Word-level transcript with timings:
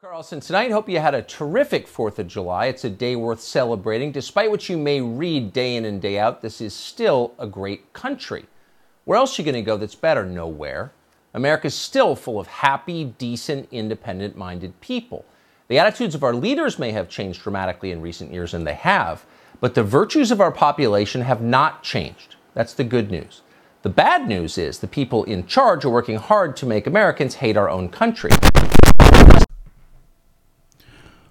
Carlson 0.00 0.38
tonight. 0.38 0.70
Hope 0.70 0.88
you 0.88 1.00
had 1.00 1.16
a 1.16 1.22
terrific 1.22 1.88
4th 1.88 2.20
of 2.20 2.28
July. 2.28 2.66
It's 2.66 2.84
a 2.84 2.88
day 2.88 3.16
worth 3.16 3.40
celebrating. 3.40 4.12
Despite 4.12 4.48
what 4.48 4.68
you 4.68 4.78
may 4.78 5.00
read 5.00 5.52
day 5.52 5.74
in 5.74 5.84
and 5.84 6.00
day 6.00 6.20
out, 6.20 6.40
this 6.40 6.60
is 6.60 6.72
still 6.72 7.34
a 7.36 7.48
great 7.48 7.92
country. 7.94 8.46
Where 9.06 9.18
else 9.18 9.36
are 9.36 9.42
you 9.42 9.44
going 9.44 9.60
to 9.60 9.68
go 9.68 9.76
that's 9.76 9.96
better? 9.96 10.24
Nowhere. 10.24 10.92
America's 11.34 11.74
still 11.74 12.14
full 12.14 12.38
of 12.38 12.46
happy, 12.46 13.06
decent, 13.18 13.66
independent 13.72 14.36
minded 14.36 14.80
people. 14.80 15.24
The 15.66 15.80
attitudes 15.80 16.14
of 16.14 16.22
our 16.22 16.32
leaders 16.32 16.78
may 16.78 16.92
have 16.92 17.08
changed 17.08 17.42
dramatically 17.42 17.90
in 17.90 18.00
recent 18.00 18.32
years, 18.32 18.54
and 18.54 18.64
they 18.64 18.74
have, 18.74 19.26
but 19.60 19.74
the 19.74 19.82
virtues 19.82 20.30
of 20.30 20.40
our 20.40 20.52
population 20.52 21.22
have 21.22 21.42
not 21.42 21.82
changed. 21.82 22.36
That's 22.54 22.72
the 22.72 22.84
good 22.84 23.10
news. 23.10 23.42
The 23.82 23.90
bad 23.90 24.28
news 24.28 24.58
is 24.58 24.78
the 24.78 24.86
people 24.86 25.24
in 25.24 25.48
charge 25.48 25.84
are 25.84 25.90
working 25.90 26.18
hard 26.18 26.56
to 26.58 26.66
make 26.66 26.86
Americans 26.86 27.34
hate 27.34 27.56
our 27.56 27.68
own 27.68 27.88
country. 27.88 28.30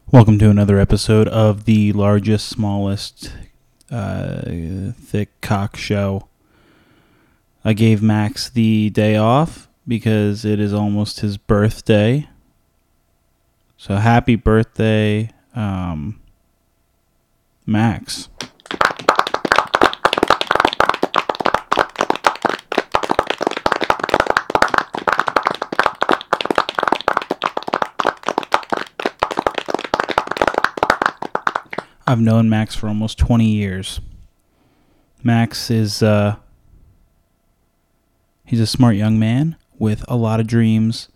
Welcome 0.09 0.39
to 0.39 0.49
another 0.49 0.79
episode 0.79 1.27
of 1.27 1.66
the 1.66 1.91
largest, 1.91 2.48
smallest, 2.48 3.34
uh, 3.91 4.93
thick 4.98 5.41
cock 5.41 5.75
show. 5.75 6.29
I 7.65 7.73
gave 7.73 8.02
Max 8.02 8.49
the 8.49 8.89
day 8.89 9.17
off 9.17 9.67
because 9.85 10.45
it 10.45 10.62
is 10.62 10.73
almost 10.73 11.20
his 11.20 11.35
birthday. 11.35 12.29
So 13.75 13.98
happy 13.98 14.38
birthday, 14.38 15.31
um, 15.53 16.21
Max. 17.65 18.29
I've 32.07 32.21
known 32.21 32.49
Max 32.49 32.73
for 32.73 32.87
almost 32.87 33.18
20 33.18 33.45
years. 33.45 33.99
Max 35.23 35.70
is 35.70 36.01
uh 36.01 36.37
he's 38.45 38.62
a 38.62 38.68
smart 38.68 38.95
young 38.95 39.20
man 39.20 39.57
with 39.77 40.05
a 40.07 40.15
lot 40.15 40.40
of 40.40 40.48
dreams 40.48 41.09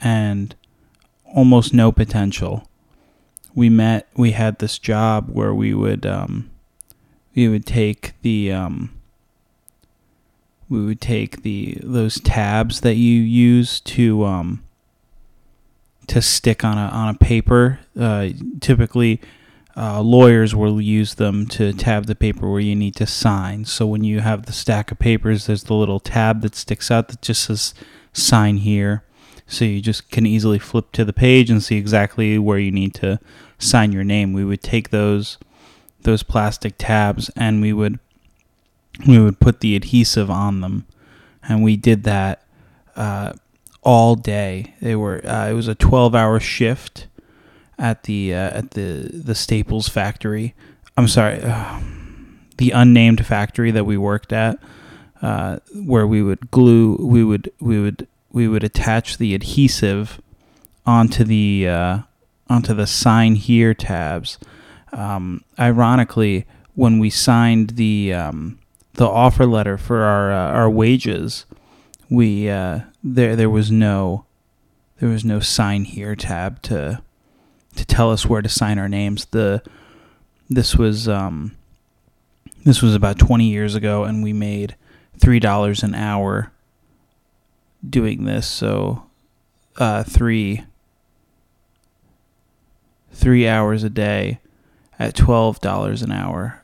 and 0.00 0.54
almost 1.34 1.74
no 1.74 1.90
potential. 1.90 2.68
We 3.56 3.68
met, 3.68 4.06
we 4.14 4.32
had 4.32 4.58
this 4.60 4.78
job 4.78 5.30
where 5.30 5.52
we 5.52 5.74
would 5.74 6.06
um 6.06 6.48
we 7.34 7.48
would 7.48 7.66
take 7.66 8.12
the 8.22 8.52
um 8.52 8.94
we 10.68 10.84
would 10.84 11.00
take 11.00 11.42
the 11.42 11.78
those 11.82 12.20
tabs 12.20 12.82
that 12.82 12.94
you 12.94 13.20
use 13.20 13.80
to 13.80 14.24
um 14.24 14.62
to 16.06 16.22
stick 16.22 16.62
on 16.62 16.78
a 16.78 16.82
on 16.82 17.08
a 17.08 17.18
paper 17.18 17.80
uh 17.98 18.28
typically 18.60 19.20
uh, 19.76 20.00
lawyers 20.00 20.54
will 20.54 20.80
use 20.80 21.14
them 21.14 21.46
to 21.46 21.72
tab 21.72 22.06
the 22.06 22.14
paper 22.14 22.50
where 22.50 22.60
you 22.60 22.74
need 22.74 22.96
to 22.96 23.06
sign. 23.06 23.64
So 23.66 23.86
when 23.86 24.04
you 24.04 24.20
have 24.20 24.46
the 24.46 24.52
stack 24.52 24.90
of 24.90 24.98
papers, 24.98 25.46
there's 25.46 25.64
the 25.64 25.74
little 25.74 26.00
tab 26.00 26.40
that 26.40 26.54
sticks 26.54 26.90
out 26.90 27.08
that 27.08 27.20
just 27.20 27.44
says 27.44 27.74
sign 28.12 28.58
here. 28.58 29.02
So 29.46 29.64
you 29.64 29.80
just 29.80 30.10
can 30.10 30.26
easily 30.26 30.58
flip 30.58 30.92
to 30.92 31.04
the 31.04 31.12
page 31.12 31.50
and 31.50 31.62
see 31.62 31.76
exactly 31.76 32.38
where 32.38 32.58
you 32.58 32.72
need 32.72 32.94
to 32.94 33.20
sign 33.58 33.92
your 33.92 34.02
name. 34.02 34.32
We 34.32 34.44
would 34.44 34.62
take 34.62 34.90
those 34.90 35.38
those 36.02 36.22
plastic 36.22 36.74
tabs 36.78 37.30
and 37.36 37.60
we 37.60 37.72
would 37.72 37.98
we 39.06 39.18
would 39.18 39.40
put 39.40 39.60
the 39.60 39.76
adhesive 39.76 40.30
on 40.30 40.62
them, 40.62 40.86
and 41.46 41.62
we 41.62 41.76
did 41.76 42.04
that 42.04 42.42
uh, 42.96 43.34
all 43.82 44.14
day. 44.14 44.74
They 44.80 44.96
were 44.96 45.24
uh, 45.26 45.48
it 45.50 45.52
was 45.52 45.68
a 45.68 45.74
12 45.74 46.14
hour 46.14 46.40
shift 46.40 47.06
at 47.78 48.04
the 48.04 48.34
uh, 48.34 48.58
at 48.58 48.70
the 48.72 49.10
the 49.12 49.34
Staples 49.34 49.88
factory. 49.88 50.54
I'm 50.96 51.08
sorry, 51.08 51.40
uh, 51.42 51.80
the 52.56 52.70
unnamed 52.70 53.26
factory 53.26 53.70
that 53.70 53.84
we 53.84 53.96
worked 53.96 54.32
at, 54.32 54.58
uh, 55.22 55.58
where 55.74 56.06
we 56.06 56.22
would 56.22 56.50
glue, 56.50 56.96
we 56.96 57.22
would 57.22 57.52
we 57.60 57.80
would 57.80 58.06
we 58.32 58.48
would 58.48 58.64
attach 58.64 59.18
the 59.18 59.34
adhesive 59.34 60.20
onto 60.84 61.24
the 61.24 61.68
uh, 61.68 61.98
onto 62.48 62.74
the 62.74 62.86
sign 62.86 63.34
here 63.34 63.74
tabs. 63.74 64.38
Um, 64.92 65.44
ironically, 65.58 66.46
when 66.74 66.98
we 66.98 67.10
signed 67.10 67.70
the 67.70 68.14
um, 68.14 68.58
the 68.94 69.06
offer 69.06 69.46
letter 69.46 69.76
for 69.76 70.02
our 70.02 70.32
uh, 70.32 70.52
our 70.52 70.70
wages, 70.70 71.44
we 72.08 72.48
uh, 72.48 72.80
there 73.02 73.36
there 73.36 73.50
was 73.50 73.70
no 73.70 74.24
there 74.98 75.08
was 75.08 75.24
no 75.24 75.40
sign 75.40 75.84
here 75.84 76.16
tab 76.16 76.62
to 76.62 77.02
to 77.76 77.84
tell 77.84 78.10
us 78.10 78.26
where 78.26 78.42
to 78.42 78.48
sign 78.48 78.78
our 78.78 78.88
names. 78.88 79.26
The 79.26 79.62
this 80.48 80.76
was 80.76 81.08
um, 81.08 81.56
this 82.64 82.82
was 82.82 82.94
about 82.94 83.18
20 83.18 83.48
years 83.48 83.74
ago, 83.74 84.04
and 84.04 84.22
we 84.22 84.32
made 84.32 84.76
three 85.18 85.38
dollars 85.40 85.82
an 85.82 85.94
hour 85.94 86.52
doing 87.88 88.24
this. 88.24 88.46
So 88.46 89.06
uh, 89.76 90.02
three 90.02 90.64
three 93.12 93.48
hours 93.48 93.84
a 93.84 93.90
day 93.90 94.40
at 94.98 95.14
twelve 95.14 95.60
dollars 95.60 96.02
an 96.02 96.12
hour. 96.12 96.62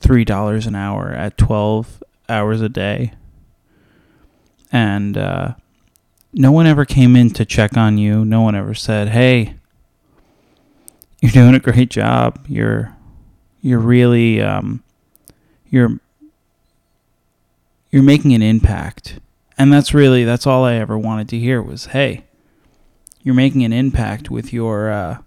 Three 0.00 0.24
dollars 0.24 0.66
an 0.66 0.74
hour 0.74 1.10
at 1.10 1.38
twelve 1.38 2.02
hours 2.28 2.60
a 2.60 2.68
day, 2.68 3.12
and. 4.72 5.16
Uh, 5.16 5.54
no 6.32 6.52
one 6.52 6.66
ever 6.66 6.84
came 6.84 7.16
in 7.16 7.30
to 7.30 7.44
check 7.44 7.76
on 7.76 7.98
you. 7.98 8.24
No 8.24 8.42
one 8.42 8.54
ever 8.54 8.74
said, 8.74 9.08
"Hey, 9.08 9.54
you're 11.20 11.32
doing 11.32 11.54
a 11.54 11.60
great 11.60 11.90
job. 11.90 12.44
You're 12.48 12.96
you're 13.60 13.80
really 13.80 14.40
um, 14.40 14.82
you're 15.68 15.98
you're 17.90 18.02
making 18.02 18.32
an 18.34 18.42
impact." 18.42 19.18
And 19.58 19.72
that's 19.72 19.92
really 19.92 20.24
that's 20.24 20.46
all 20.46 20.64
I 20.64 20.74
ever 20.74 20.96
wanted 20.96 21.28
to 21.30 21.38
hear 21.38 21.60
was, 21.60 21.86
"Hey, 21.86 22.24
you're 23.22 23.34
making 23.34 23.64
an 23.64 23.72
impact 23.72 24.30
with 24.30 24.52
your 24.52 24.90
uh, 24.90 25.18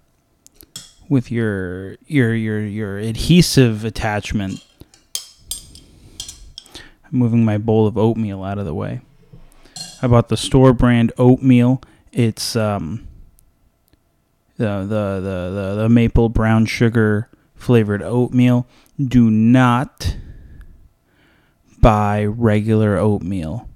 with 1.09 1.31
your 1.31 1.97
your 2.07 2.33
your 2.33 2.61
your 2.61 2.97
adhesive 2.97 3.83
attachment." 3.83 4.63
I'm 7.05 7.19
moving 7.19 7.45
my 7.45 7.57
bowl 7.59 7.85
of 7.85 7.97
oatmeal 7.97 8.43
out 8.43 8.57
of 8.57 8.65
the 8.65 8.73
way. 8.73 9.01
I 10.03 10.07
bought 10.07 10.27
the 10.27 10.35
store 10.35 10.73
brand 10.73 11.13
oatmeal. 11.17 11.81
It's 12.11 12.57
um 12.57 13.07
the 14.57 14.81
the 14.81 14.85
the 15.21 15.75
the, 15.75 15.75
the 15.83 15.89
maple 15.89 16.27
brown 16.27 16.65
sugar 16.65 17.29
flavored 17.55 18.03
oatmeal. 18.03 18.67
Do 19.01 19.31
not 19.31 20.17
buy 21.81 22.25
regular 22.25 22.97
oatmeal. 22.97 23.69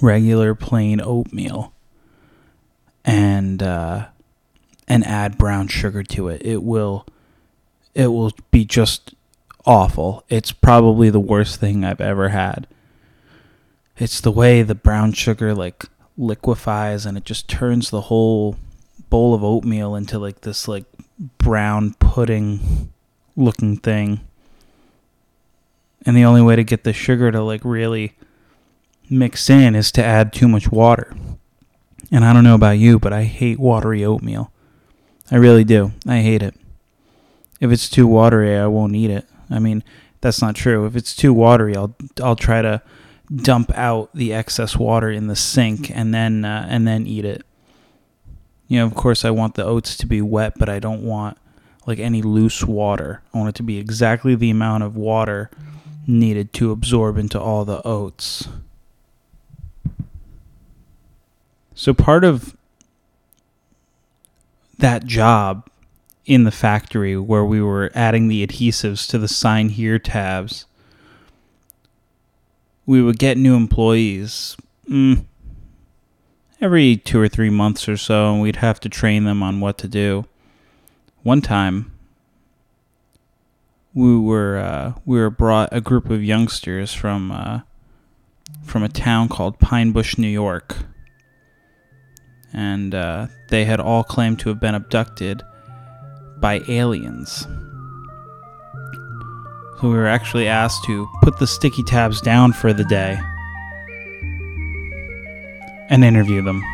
Regular 0.00 0.54
plain 0.54 1.02
oatmeal. 1.02 1.74
And 3.04 3.62
uh 3.62 4.06
and 4.88 5.04
add 5.04 5.36
brown 5.36 5.68
sugar 5.68 6.02
to 6.02 6.28
it. 6.28 6.40
It 6.42 6.62
will 6.62 7.06
it 7.94 8.06
will 8.06 8.32
be 8.50 8.64
just 8.64 9.14
awful. 9.66 10.24
It's 10.30 10.50
probably 10.50 11.10
the 11.10 11.20
worst 11.20 11.60
thing 11.60 11.84
I've 11.84 12.00
ever 12.00 12.30
had 12.30 12.66
it's 13.98 14.20
the 14.20 14.32
way 14.32 14.62
the 14.62 14.74
brown 14.74 15.12
sugar 15.12 15.54
like 15.54 15.84
liquefies 16.16 17.04
and 17.04 17.18
it 17.18 17.24
just 17.24 17.48
turns 17.48 17.90
the 17.90 18.02
whole 18.02 18.56
bowl 19.10 19.34
of 19.34 19.44
oatmeal 19.44 19.94
into 19.94 20.18
like 20.18 20.42
this 20.42 20.68
like 20.68 20.84
brown 21.38 21.94
pudding 21.94 22.92
looking 23.36 23.76
thing. 23.76 24.20
And 26.06 26.16
the 26.16 26.24
only 26.24 26.42
way 26.42 26.56
to 26.56 26.64
get 26.64 26.84
the 26.84 26.92
sugar 26.92 27.30
to 27.30 27.42
like 27.42 27.64
really 27.64 28.14
mix 29.10 29.50
in 29.50 29.74
is 29.74 29.90
to 29.92 30.04
add 30.04 30.32
too 30.32 30.48
much 30.48 30.70
water. 30.70 31.14
And 32.10 32.24
I 32.24 32.32
don't 32.32 32.44
know 32.44 32.54
about 32.54 32.78
you, 32.78 32.98
but 32.98 33.12
I 33.12 33.24
hate 33.24 33.58
watery 33.58 34.04
oatmeal. 34.04 34.50
I 35.30 35.36
really 35.36 35.64
do. 35.64 35.92
I 36.06 36.20
hate 36.20 36.42
it. 36.42 36.54
If 37.60 37.70
it's 37.70 37.88
too 37.88 38.06
watery, 38.06 38.56
I 38.56 38.66
won't 38.66 38.94
eat 38.94 39.10
it. 39.10 39.26
I 39.50 39.58
mean, 39.58 39.82
that's 40.20 40.40
not 40.40 40.54
true. 40.54 40.86
If 40.86 40.96
it's 40.96 41.14
too 41.14 41.34
watery, 41.34 41.76
I'll 41.76 41.94
I'll 42.22 42.36
try 42.36 42.62
to 42.62 42.82
dump 43.34 43.70
out 43.74 44.10
the 44.14 44.32
excess 44.32 44.76
water 44.76 45.10
in 45.10 45.26
the 45.26 45.36
sink 45.36 45.90
and 45.90 46.14
then 46.14 46.44
uh, 46.44 46.66
and 46.68 46.86
then 46.86 47.06
eat 47.06 47.24
it. 47.24 47.44
You 48.68 48.78
know, 48.78 48.86
of 48.86 48.94
course, 48.94 49.24
I 49.24 49.30
want 49.30 49.54
the 49.54 49.64
oats 49.64 49.96
to 49.96 50.06
be 50.06 50.20
wet, 50.20 50.54
but 50.58 50.68
I 50.68 50.78
don't 50.78 51.02
want 51.02 51.38
like 51.86 51.98
any 51.98 52.22
loose 52.22 52.64
water. 52.64 53.22
I 53.32 53.38
want 53.38 53.50
it 53.50 53.54
to 53.56 53.62
be 53.62 53.78
exactly 53.78 54.34
the 54.34 54.50
amount 54.50 54.82
of 54.82 54.96
water 54.96 55.50
needed 56.06 56.52
to 56.54 56.70
absorb 56.70 57.18
into 57.18 57.40
all 57.40 57.64
the 57.64 57.86
oats. 57.86 58.48
So 61.74 61.94
part 61.94 62.24
of 62.24 62.56
that 64.78 65.04
job 65.06 65.68
in 66.26 66.44
the 66.44 66.50
factory 66.50 67.16
where 67.16 67.44
we 67.44 67.62
were 67.62 67.90
adding 67.94 68.28
the 68.28 68.46
adhesives 68.46 69.08
to 69.08 69.18
the 69.18 69.28
sign 69.28 69.70
here 69.70 69.98
tabs 69.98 70.66
we 72.88 73.02
would 73.02 73.18
get 73.18 73.36
new 73.36 73.54
employees. 73.54 74.56
Mm, 74.88 75.26
every 76.58 76.96
two 76.96 77.20
or 77.20 77.28
three 77.28 77.50
months 77.50 77.86
or 77.86 77.98
so, 77.98 78.32
and 78.32 78.40
we'd 78.40 78.56
have 78.56 78.80
to 78.80 78.88
train 78.88 79.24
them 79.24 79.42
on 79.42 79.60
what 79.60 79.76
to 79.78 79.88
do. 79.88 80.24
One 81.22 81.42
time, 81.42 81.92
we 83.92 84.18
were 84.18 84.56
uh, 84.56 84.92
we 85.04 85.18
were 85.18 85.28
brought 85.28 85.68
a 85.70 85.82
group 85.82 86.08
of 86.08 86.24
youngsters 86.24 86.94
from 86.94 87.30
uh, 87.30 87.60
from 88.64 88.82
a 88.82 88.88
town 88.88 89.28
called 89.28 89.58
Pine 89.58 89.92
Bush, 89.92 90.16
New 90.16 90.26
York, 90.26 90.74
and 92.54 92.94
uh, 92.94 93.26
they 93.50 93.66
had 93.66 93.80
all 93.80 94.02
claimed 94.02 94.38
to 94.38 94.48
have 94.48 94.60
been 94.60 94.74
abducted 94.74 95.42
by 96.38 96.62
aliens. 96.68 97.46
We 99.82 99.90
were 99.90 100.08
actually 100.08 100.48
asked 100.48 100.82
to 100.84 101.08
put 101.22 101.38
the 101.38 101.46
sticky 101.46 101.84
tabs 101.84 102.20
down 102.20 102.52
for 102.52 102.72
the 102.72 102.84
day 102.84 103.16
and 105.88 106.04
interview 106.04 106.42
them. 106.42 106.64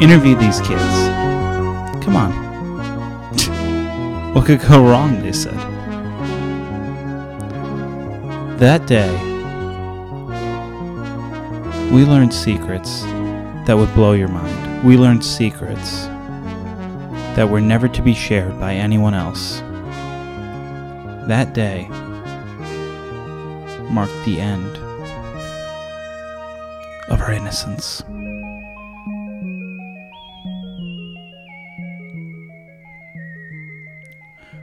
Interview 0.00 0.36
these 0.36 0.60
kids. 0.60 0.84
Come 2.04 2.14
on. 2.14 2.30
what 4.34 4.46
could 4.46 4.60
go 4.60 4.86
wrong, 4.86 5.20
they 5.22 5.32
said. 5.32 5.56
That 8.60 8.86
day, 8.86 9.10
we 11.92 12.04
learned 12.04 12.32
secrets 12.32 13.02
that 13.66 13.76
would 13.76 13.92
blow 13.94 14.12
your 14.12 14.28
mind. 14.28 14.84
We 14.84 14.96
learned 14.96 15.24
secrets 15.24 16.06
that 17.34 17.50
were 17.50 17.60
never 17.60 17.88
to 17.88 18.00
be 18.00 18.14
shared 18.14 18.60
by 18.60 18.74
anyone 18.74 19.12
else. 19.12 19.60
That 21.26 21.54
day 21.54 21.88
marked 23.90 24.24
the 24.24 24.40
end 24.40 24.76
of 27.08 27.18
her 27.18 27.32
innocence. 27.32 28.04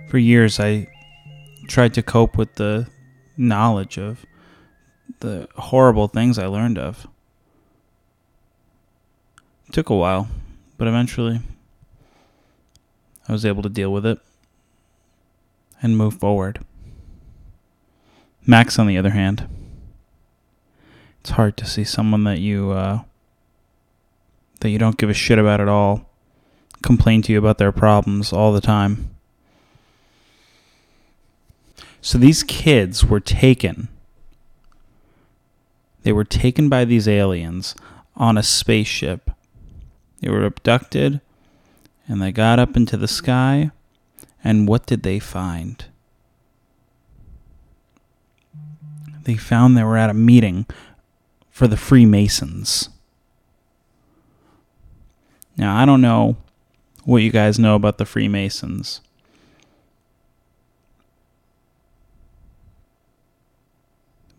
For 0.07 0.18
years, 0.18 0.57
I 0.57 0.88
tried 1.68 1.94
to 1.95 2.01
cope 2.01 2.38
with 2.38 2.56
the 2.56 2.88
knowledge 3.36 3.98
of 3.98 4.25
the 5.19 5.50
horrible 5.56 6.07
things 6.07 6.39
I 6.39 6.45
learned 6.45 6.77
of. 6.77 7.06
It 9.68 9.74
took 9.74 9.89
a 9.89 9.95
while, 9.98 10.30
but 10.77 10.88
eventually 10.88 11.42
I 13.27 13.33
was 13.33 13.45
able 13.45 13.63
to 13.63 13.69
deal 13.69 13.92
with 13.92 14.06
it 14.06 14.19
and 15.84 15.96
move 15.96 16.16
forward. 16.16 16.66
Max, 18.48 18.80
on 18.80 18.88
the 18.88 18.98
other 18.98 19.12
hand, 19.12 19.48
it's 21.20 21.32
hard 21.32 21.56
to 21.58 21.66
see 21.66 21.84
someone 21.84 22.24
that 22.24 22.40
you 22.40 22.72
uh, 22.72 23.04
that 24.62 24.70
you 24.70 24.80
don't 24.80 24.98
give 24.98 25.12
a 25.12 25.14
shit 25.14 25.38
about 25.38 25.62
at 25.62 25.68
all 25.68 26.10
complain 26.84 27.22
to 27.24 27.32
you 27.32 27.40
about 27.40 27.58
their 27.58 27.72
problems 27.72 28.32
all 28.32 28.54
the 28.54 28.62
time. 28.62 29.10
So 32.02 32.18
these 32.18 32.44
kids 32.44 33.04
were 33.04 33.22
taken. 33.22 33.88
They 36.04 36.12
were 36.12 36.26
taken 36.26 36.68
by 36.68 36.86
these 36.86 37.08
aliens 37.08 37.76
on 38.16 38.38
a 38.38 38.44
spaceship. 38.44 39.32
They 40.20 40.30
were 40.30 40.44
abducted 40.44 41.22
and 42.08 42.22
they 42.22 42.34
got 42.34 42.60
up 42.60 42.76
into 42.76 42.98
the 42.98 43.08
sky. 43.08 43.72
And 44.44 44.68
what 44.68 44.86
did 44.86 45.04
they 45.04 45.19
find? 45.19 45.86
They 49.24 49.36
found 49.36 49.78
they 49.78 49.84
were 49.84 49.98
at 49.98 50.10
a 50.10 50.13
meeting 50.13 50.66
for 51.50 51.68
the 51.68 51.78
Freemasons. 51.78 52.90
Now, 55.56 55.78
I 55.78 55.86
don't 55.86 56.01
know 56.01 56.36
what 57.06 57.22
you 57.22 57.31
guys 57.31 57.60
know 57.60 57.75
about 57.75 57.98
the 57.98 58.06
Freemasons. 58.06 59.01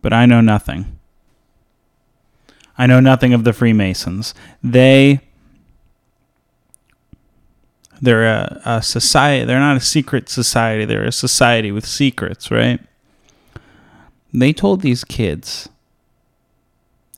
But 0.01 0.13
I 0.13 0.25
know 0.25 0.41
nothing. 0.41 0.99
I 2.77 2.85
know 2.85 2.99
nothing 2.99 3.33
of 3.33 3.43
the 3.43 3.53
Freemasons. 3.53 4.33
They 4.61 5.21
they're 8.01 8.25
a, 8.25 8.61
a 8.65 8.81
society. 8.81 9.45
They're 9.45 9.59
not 9.59 9.77
a 9.77 9.81
secret 9.81 10.29
society. 10.29 10.85
They're 10.85 11.05
a 11.05 11.11
society 11.11 11.71
with 11.71 11.85
secrets, 11.85 12.51
right? 12.51 12.79
They 14.33 14.53
told 14.53 14.81
these 14.81 15.03
kids 15.03 15.69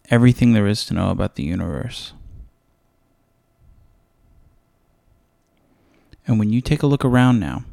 everything 0.09 0.53
there 0.53 0.67
is 0.67 0.85
to 0.85 0.93
know 0.93 1.09
about 1.09 1.35
the 1.35 1.43
universe. 1.43 2.13
And 6.27 6.39
when 6.39 6.51
you 6.51 6.61
take 6.61 6.83
a 6.83 6.87
look 6.87 7.05
around 7.05 7.39
now, 7.39 7.63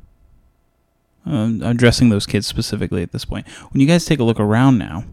I'm 1.27 1.63
addressing 1.63 2.11
those 2.11 2.27
kids 2.27 2.47
specifically 2.47 3.03
at 3.03 3.13
this 3.13 3.25
point. 3.25 3.49
When 3.49 3.81
you 3.81 3.87
guys 3.87 4.05
take 4.05 4.21
a 4.21 4.25
look 4.25 4.39
around 4.39 4.79
now, 4.79 5.05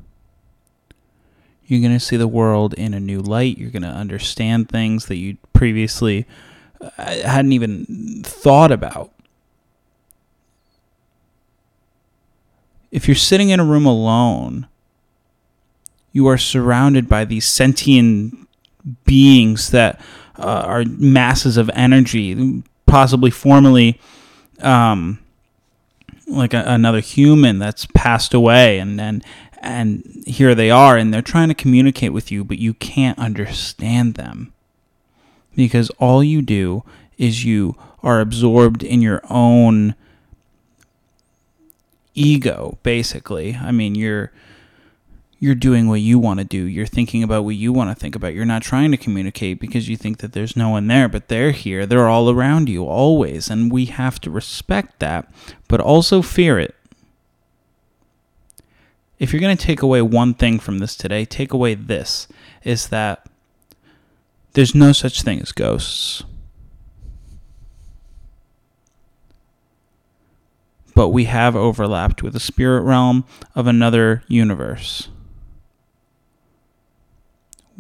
you're 1.66 1.80
going 1.80 1.94
to 1.94 2.00
see 2.00 2.18
the 2.18 2.28
world 2.28 2.74
in 2.74 2.94
a 2.94 3.00
new 3.00 3.22
light. 3.22 3.58
You're 3.58 3.70
going 3.70 3.82
to 3.84 3.88
understand 3.88 4.70
things 4.70 5.06
that 5.06 5.16
you 5.16 5.38
previously 5.54 6.28
uh, 6.82 6.90
hadn't 6.98 7.54
even 7.54 8.24
thought 8.24 8.72
about. 8.72 9.12
If 12.92 13.08
you're 13.08 13.16
sitting 13.16 13.50
in 13.50 13.60
a 13.60 13.66
room 13.66 13.86
alone 13.86 14.68
you 16.12 16.28
are 16.28 16.38
surrounded 16.38 17.08
by 17.08 17.26
these 17.26 17.46
sentient 17.48 18.48
beings 19.06 19.72
that 19.72 20.00
uh, 20.38 20.64
are 20.66 20.84
masses 20.86 21.58
of 21.58 21.70
energy, 21.74 22.64
possibly 22.86 23.32
formerly 23.32 24.00
um, 24.60 25.20
like 26.28 26.54
a, 26.54 26.64
another 26.66 27.00
human 27.00 27.60
that's 27.60 27.86
passed 27.94 28.34
away, 28.34 28.80
and 28.80 29.00
and 29.00 29.24
and 29.62 30.24
here 30.26 30.56
they 30.56 30.72
are, 30.72 30.98
and 30.98 31.14
they're 31.14 31.22
trying 31.22 31.48
to 31.48 31.54
communicate 31.54 32.14
with 32.14 32.32
you, 32.32 32.44
but 32.44 32.58
you 32.58 32.74
can't 32.74 33.18
understand 33.20 34.16
them 34.16 34.51
because 35.56 35.90
all 35.92 36.24
you 36.24 36.42
do 36.42 36.84
is 37.18 37.46
you 37.46 37.76
are 38.04 38.20
absorbed 38.20 38.84
in 38.84 39.02
your 39.02 39.22
own 39.30 39.96
ego 42.14 42.78
basically 42.84 43.56
i 43.62 43.72
mean 43.72 43.96
you're 43.96 44.32
you're 45.42 45.56
doing 45.56 45.88
what 45.88 46.02
you 46.02 46.20
want 46.20 46.40
to 46.40 46.46
do. 46.46 46.66
You're 46.66 46.86
thinking 46.86 47.24
about 47.24 47.44
what 47.44 47.56
you 47.56 47.74
want 47.74 47.90
to 47.90 47.96
think 47.96 48.16
about. 48.16 48.36
You're 48.36 48.46
not 48.46 48.62
trying 48.62 48.92
to 48.92 48.98
communicate 48.98 49.60
because 49.60 49.90
you 49.90 49.98
think 49.98 50.20
that 50.20 50.34
there's 50.34 50.56
no 50.56 50.70
one 50.70 50.86
there, 50.86 51.10
but 51.10 51.30
they're 51.30 51.50
here. 51.50 51.88
They're 51.88 52.08
all 52.08 52.30
around 52.30 52.70
you 52.70 52.86
always. 52.86 53.50
And 53.50 53.72
we 53.72 53.86
have 53.86 54.22
to 54.22 54.30
respect 54.30 55.00
that, 55.00 55.34
but 55.68 55.82
also 55.82 56.22
fear 56.22 56.60
it. 56.60 56.76
If 59.18 59.34
you're 59.34 59.42
going 59.42 59.58
to 59.58 59.66
take 59.66 59.82
away 59.82 60.04
one 60.04 60.36
thing 60.36 60.60
from 60.60 60.78
this 60.78 60.96
today, 60.96 61.26
take 61.26 61.54
away 61.54 61.74
this 61.74 62.28
is 62.64 62.90
that 62.90 63.26
there's 64.54 64.76
no 64.76 64.92
such 64.92 65.22
thing 65.22 65.42
as 65.42 65.52
ghosts. 65.52 66.24
But 70.94 71.10
we 71.10 71.26
have 71.26 71.56
overlapped 71.56 72.22
with 72.22 72.34
the 72.34 72.40
spirit 72.40 72.82
realm 72.82 73.24
of 73.56 73.66
another 73.66 74.24
universe 74.28 75.08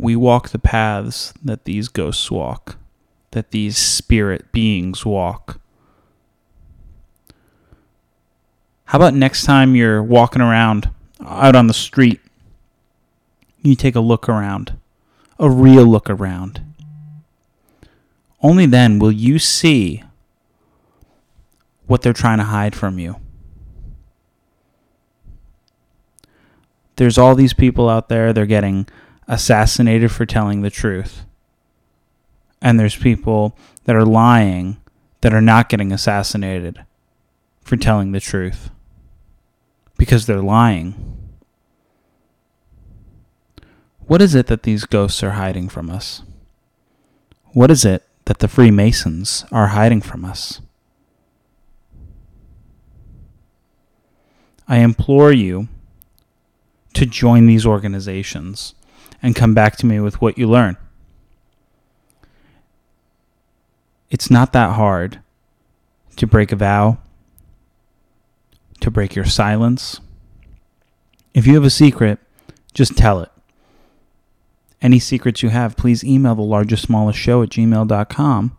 we 0.01 0.16
walk 0.16 0.50
the 0.50 0.58
paths 0.58 1.32
that 1.44 1.66
these 1.66 1.88
ghosts 1.88 2.32
walk, 2.32 2.78
that 3.32 3.51
these 3.51 3.78
spirit 3.78 4.51
beings 4.51 5.06
walk. 5.06 5.62
How 8.86 8.98
about 8.98 9.13
next 9.13 9.44
time 9.44 9.75
you're 9.75 10.01
walking 10.01 10.42
around 10.42 10.90
out 11.24 11.56
on 11.56 11.68
the 11.68 11.74
street, 11.74 12.20
you 13.62 13.75
take 13.75 13.96
a 13.96 14.00
look 14.00 14.28
around, 14.28 14.75
a 15.41 15.50
real 15.50 15.86
look 15.86 16.10
around. 16.10 16.62
Only 18.41 18.67
then 18.67 19.00
will 19.00 19.12
you 19.12 19.39
see 19.39 20.03
what 21.88 22.03
they're 22.03 22.13
trying 22.13 22.38
to 22.38 22.45
hide 22.45 22.75
from 22.75 23.00
you. 23.00 23.17
There's 26.95 27.17
all 27.17 27.33
these 27.33 27.53
people 27.53 27.89
out 27.89 28.07
there, 28.07 28.31
they're 28.31 28.45
getting 28.45 28.88
assassinated 29.27 30.12
for 30.12 30.25
telling 30.25 30.62
the 30.62 30.69
truth. 30.69 31.25
And 32.62 32.79
there's 32.79 32.95
people 32.95 33.57
that 33.86 33.95
are 33.95 34.05
lying 34.05 34.77
that 35.21 35.33
are 35.33 35.41
not 35.41 35.69
getting 35.69 35.91
assassinated 35.91 36.86
for 37.62 37.77
telling 37.77 38.12
the 38.12 38.19
truth 38.19 38.69
because 39.98 40.27
they're 40.27 40.41
lying. 40.43 41.21
What 44.12 44.22
is 44.22 44.36
it 44.36 44.48
that 44.48 44.63
these 44.63 44.84
ghosts 44.84 45.24
are 45.24 45.39
hiding 45.39 45.70
from 45.70 45.89
us? 45.89 46.22
What 47.53 47.72
is 47.72 47.86
it 47.86 48.06
that 48.25 48.39
the 48.39 48.50
Freemasons 48.50 49.46
are 49.53 49.68
hiding 49.68 50.01
from 50.01 50.25
us? 50.25 50.60
I 54.68 54.80
implore 54.80 55.32
you 55.32 55.70
to 56.94 57.06
join 57.06 57.48
these 57.48 57.65
organizations 57.65 58.75
and 59.24 59.34
come 59.34 59.53
back 59.53 59.77
to 59.77 59.86
me 59.86 60.01
with 60.01 60.20
what 60.20 60.38
you 60.38 60.46
learn. 60.46 60.75
It's 64.10 64.30
not 64.30 64.51
that 64.51 64.74
hard 64.74 65.22
to 66.18 66.27
break 66.27 66.51
a 66.51 66.58
vow, 66.58 66.98
to 68.82 68.91
break 68.91 69.15
your 69.15 69.24
silence. 69.24 70.01
If 71.34 71.48
you 71.48 71.53
have 71.53 71.63
a 71.63 71.70
secret, 71.70 72.20
just 72.74 72.98
tell 72.98 73.22
it. 73.22 73.32
Any 74.81 75.00
secrets 75.00 75.43
you 75.43 75.50
have, 75.50 75.77
please 75.77 76.03
email 76.03 76.35
the 76.35 76.41
largest 76.41 76.83
smallest 76.83 77.19
show 77.19 77.43
at 77.43 77.50
gmail.com. 77.50 78.57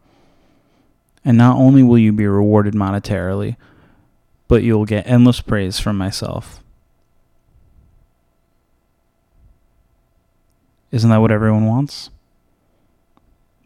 And 1.25 1.39
not 1.39 1.57
only 1.57 1.83
will 1.83 1.99
you 1.99 2.13
be 2.13 2.27
rewarded 2.27 2.75
monetarily, 2.75 3.57
but 4.49 4.63
you'll 4.63 4.85
get 4.85 5.07
endless 5.07 5.41
praise 5.41 5.79
from 5.79 5.97
myself. 5.97 6.63
Isn't 10.91 11.11
that 11.11 11.21
what 11.21 11.31
everyone 11.33 11.67
wants? 11.67 12.11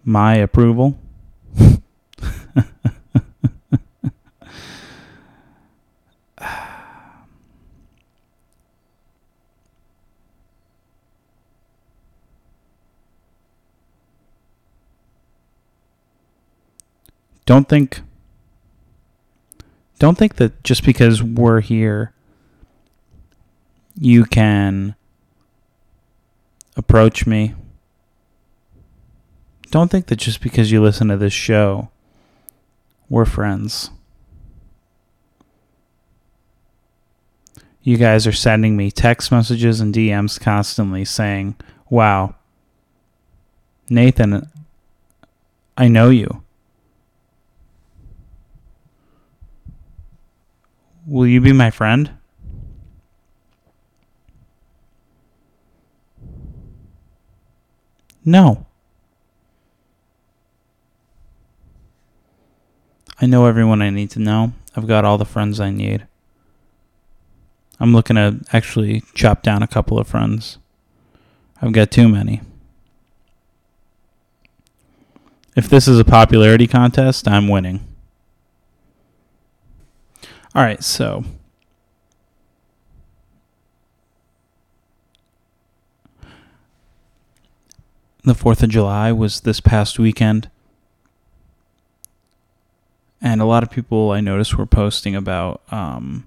My 0.05 0.37
approval? 0.37 0.99
don't 17.47 17.69
think 17.69 18.03
don't 19.99 20.19
think 20.19 20.37
that 20.37 20.63
just 20.63 20.85
because 20.85 21.23
we're 21.23 21.61
here 21.61 22.13
you 23.99 24.27
can 24.27 24.95
approach 26.77 27.27
me. 27.27 27.55
Don't 29.71 29.91
think 29.91 30.07
that 30.07 30.17
just 30.17 30.43
because 30.43 30.71
you 30.71 30.83
listen 30.83 31.09
to 31.09 31.17
this 31.17 31.33
show 31.33 31.89
we're 33.09 33.25
friends. 33.25 33.91
You 37.83 37.97
guys 37.97 38.27
are 38.27 38.33
sending 38.33 38.77
me 38.77 38.91
text 38.91 39.31
messages 39.31 39.81
and 39.81 39.95
DMs 39.95 40.41
constantly 40.41 41.05
saying 41.05 41.55
wow 41.89 42.35
Nathan 43.89 44.51
I 45.79 45.87
know 45.87 46.11
you 46.11 46.43
Will 51.07 51.27
you 51.27 51.41
be 51.41 51.53
my 51.53 51.71
friend? 51.71 52.11
No. 58.25 58.67
I 63.21 63.27
know 63.27 63.47
everyone 63.47 63.81
I 63.81 63.91
need 63.91 64.11
to 64.11 64.19
know. 64.19 64.53
I've 64.77 64.89
got 64.89 65.05
all 65.05 65.17
the 65.17 65.25
friends 65.25 65.61
I 65.61 65.71
need. 65.71 66.07
I'm 67.79 67.93
looking 67.93 68.17
to 68.17 68.41
actually 68.53 69.03
chop 69.15 69.43
down 69.43 69.63
a 69.63 69.69
couple 69.69 69.99
of 69.99 70.09
friends. 70.09 70.59
I've 71.63 71.73
got 71.73 71.91
too 71.93 72.09
many. 72.09 72.41
If 75.55 75.71
this 75.71 75.87
is 75.87 75.99
a 75.99 76.05
popularity 76.05 76.67
contest, 76.67 77.29
I'm 77.29 77.49
winning. 77.49 77.96
All 80.57 80.63
right, 80.63 80.83
so 80.83 81.23
the 88.25 88.33
4th 88.33 88.63
of 88.63 88.71
July 88.71 89.13
was 89.13 89.43
this 89.43 89.61
past 89.61 89.99
weekend. 89.99 90.49
And 93.21 93.43
a 93.43 93.45
lot 93.45 93.65
of 93.65 93.71
people 93.71 94.13
I 94.13 94.23
noticed 94.23 94.57
were 94.57 94.65
posting 94.65 95.15
about 95.15 95.61
um 95.71 96.27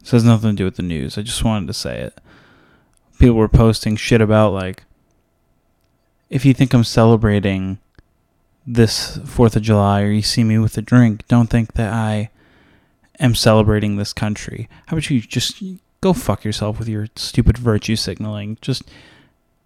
this 0.00 0.12
has 0.12 0.24
nothing 0.24 0.52
to 0.52 0.56
do 0.56 0.64
with 0.64 0.76
the 0.76 0.82
news. 0.82 1.18
I 1.18 1.20
just 1.22 1.44
wanted 1.44 1.66
to 1.66 1.74
say 1.74 2.00
it. 2.00 2.22
People 3.18 3.36
were 3.36 3.48
posting 3.48 3.96
shit 3.96 4.22
about 4.22 4.54
like 4.54 4.84
if 6.30 6.46
you 6.46 6.54
think 6.54 6.72
I'm 6.72 6.84
celebrating 6.84 7.80
this 8.66 9.18
4th 9.18 9.56
of 9.56 9.62
July 9.62 10.00
or 10.00 10.10
you 10.10 10.22
see 10.22 10.42
me 10.42 10.58
with 10.58 10.78
a 10.78 10.82
drink, 10.82 11.28
don't 11.28 11.50
think 11.50 11.74
that 11.74 11.92
I 11.92 12.30
am 13.18 13.34
celebrating 13.34 13.96
this 13.96 14.12
country. 14.12 14.68
How 14.86 14.96
about 14.96 15.10
you 15.10 15.20
just 15.20 15.62
go 16.00 16.12
fuck 16.12 16.44
yourself 16.44 16.78
with 16.78 16.88
your 16.88 17.08
stupid 17.16 17.58
virtue 17.58 17.96
signaling? 17.96 18.58
Just 18.60 18.82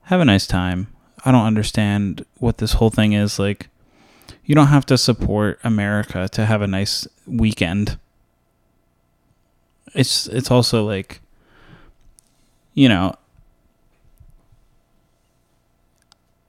have 0.02 0.20
a 0.20 0.24
nice 0.24 0.46
time. 0.46 0.88
I 1.24 1.32
don't 1.32 1.44
understand 1.46 2.24
what 2.38 2.58
this 2.58 2.74
whole 2.74 2.90
thing 2.90 3.12
is 3.12 3.38
like. 3.38 3.68
You 4.44 4.54
don't 4.54 4.68
have 4.68 4.86
to 4.86 4.98
support 4.98 5.58
America 5.64 6.28
to 6.28 6.46
have 6.46 6.62
a 6.62 6.66
nice 6.66 7.08
weekend. 7.26 7.98
It's 9.94 10.26
it's 10.28 10.50
also 10.50 10.84
like 10.84 11.20
you 12.74 12.88
know 12.88 13.16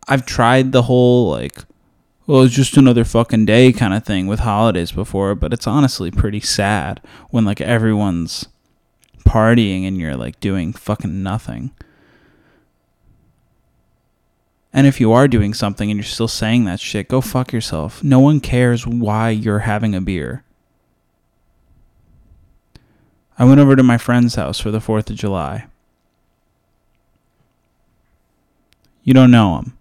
I've 0.08 0.26
tried 0.26 0.72
the 0.72 0.84
whole 0.84 1.30
like 1.32 1.64
well, 2.28 2.44
it's 2.44 2.54
just 2.54 2.76
another 2.76 3.06
fucking 3.06 3.46
day 3.46 3.72
kind 3.72 3.94
of 3.94 4.04
thing 4.04 4.28
with 4.28 4.42
holidays 4.42 4.92
before, 4.92 5.34
but 5.34 5.54
it's 5.54 5.66
honestly 5.66 6.12
pretty 6.12 6.42
sad 6.42 7.02
when 7.30 7.46
like 7.46 7.62
everyone's 7.62 8.48
partying 9.20 9.88
and 9.88 9.98
you're 9.98 10.18
like 10.18 10.38
doing 10.42 10.74
fucking 10.74 11.24
nothing. 11.24 11.72
And 14.74 14.86
if 14.86 15.00
you 15.00 15.14
are 15.14 15.30
doing 15.30 15.54
something 15.54 15.90
and 15.90 15.98
you're 15.98 16.04
still 16.04 16.28
saying 16.28 16.66
that 16.66 16.82
shit, 16.82 17.08
go 17.08 17.22
fuck 17.22 17.54
yourself. 17.54 18.04
No 18.04 18.20
one 18.20 18.42
cares 18.42 18.86
why 18.86 19.30
you're 19.30 19.60
having 19.60 19.96
a 19.96 20.02
beer. 20.02 20.44
I 23.40 23.46
went 23.46 23.62
over 23.62 23.78
to 23.78 23.84
my 23.84 23.98
friend's 23.98 24.36
house 24.36 24.60
for 24.60 24.70
the 24.70 24.80
4th 24.80 25.10
of 25.10 25.16
July. 25.16 25.68
You 29.04 29.14
don't 29.14 29.32
know 29.32 29.60
him. 29.60 29.77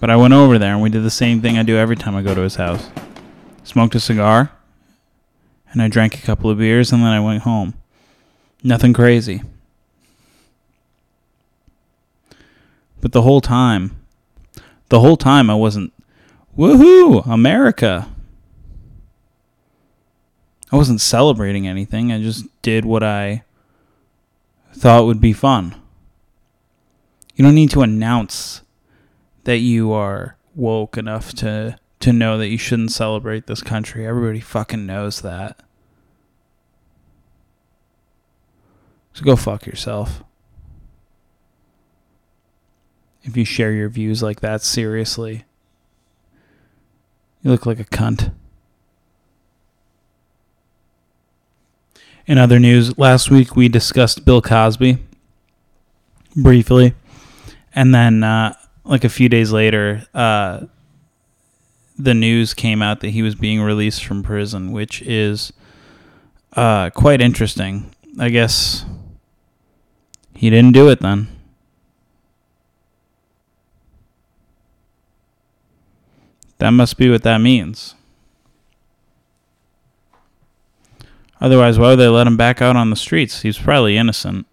But 0.00 0.10
I 0.10 0.16
went 0.16 0.34
over 0.34 0.58
there 0.58 0.72
and 0.72 0.82
we 0.82 0.90
did 0.90 1.02
the 1.02 1.10
same 1.10 1.40
thing 1.40 1.58
I 1.58 1.62
do 1.62 1.76
every 1.76 1.96
time 1.96 2.14
I 2.14 2.22
go 2.22 2.34
to 2.34 2.42
his 2.42 2.56
house. 2.56 2.90
Smoked 3.64 3.94
a 3.94 4.00
cigar, 4.00 4.52
and 5.72 5.82
I 5.82 5.88
drank 5.88 6.14
a 6.14 6.22
couple 6.22 6.48
of 6.48 6.58
beers, 6.58 6.92
and 6.92 7.02
then 7.02 7.10
I 7.10 7.20
went 7.20 7.42
home. 7.42 7.74
Nothing 8.62 8.92
crazy. 8.92 9.42
But 13.00 13.12
the 13.12 13.22
whole 13.22 13.40
time, 13.40 13.96
the 14.88 15.00
whole 15.00 15.16
time 15.16 15.50
I 15.50 15.54
wasn't, 15.54 15.92
woohoo, 16.56 17.26
America. 17.26 18.08
I 20.72 20.76
wasn't 20.76 21.00
celebrating 21.00 21.66
anything. 21.66 22.10
I 22.10 22.20
just 22.20 22.46
did 22.62 22.84
what 22.84 23.02
I 23.02 23.44
thought 24.72 25.06
would 25.06 25.20
be 25.20 25.32
fun. 25.32 25.74
You 27.36 27.44
don't 27.44 27.54
need 27.54 27.70
to 27.70 27.82
announce 27.82 28.62
that 29.48 29.60
you 29.60 29.92
are 29.92 30.36
woke 30.54 30.98
enough 30.98 31.32
to 31.32 31.74
to 32.00 32.12
know 32.12 32.36
that 32.36 32.48
you 32.48 32.58
shouldn't 32.58 32.92
celebrate 32.92 33.46
this 33.46 33.62
country. 33.62 34.06
Everybody 34.06 34.40
fucking 34.40 34.84
knows 34.84 35.22
that. 35.22 35.58
So 39.14 39.24
go 39.24 39.36
fuck 39.36 39.64
yourself. 39.64 40.22
If 43.22 43.38
you 43.38 43.46
share 43.46 43.72
your 43.72 43.88
views 43.88 44.22
like 44.22 44.40
that 44.40 44.60
seriously, 44.60 45.46
you 47.42 47.50
look 47.50 47.64
like 47.64 47.80
a 47.80 47.84
cunt. 47.84 48.34
In 52.26 52.36
other 52.36 52.58
news, 52.58 52.98
last 52.98 53.30
week 53.30 53.56
we 53.56 53.70
discussed 53.70 54.26
Bill 54.26 54.42
Cosby 54.42 54.98
briefly. 56.36 56.92
And 57.74 57.94
then 57.94 58.22
uh, 58.22 58.54
like 58.88 59.04
a 59.04 59.08
few 59.08 59.28
days 59.28 59.52
later, 59.52 60.06
uh, 60.14 60.62
the 61.98 62.14
news 62.14 62.54
came 62.54 62.80
out 62.80 63.00
that 63.00 63.10
he 63.10 63.22
was 63.22 63.34
being 63.34 63.60
released 63.60 64.04
from 64.04 64.22
prison, 64.22 64.72
which 64.72 65.02
is 65.02 65.52
uh, 66.54 66.88
quite 66.90 67.20
interesting. 67.20 67.94
I 68.18 68.30
guess 68.30 68.86
he 70.34 70.48
didn't 70.48 70.72
do 70.72 70.88
it 70.88 71.00
then. 71.00 71.28
That 76.56 76.70
must 76.70 76.96
be 76.96 77.10
what 77.10 77.22
that 77.22 77.38
means. 77.38 77.94
Otherwise, 81.40 81.78
why 81.78 81.90
would 81.90 82.00
they 82.00 82.08
let 82.08 82.26
him 82.26 82.36
back 82.36 82.62
out 82.62 82.74
on 82.74 82.90
the 82.90 82.96
streets? 82.96 83.42
He's 83.42 83.58
probably 83.58 83.96
innocent. 83.96 84.46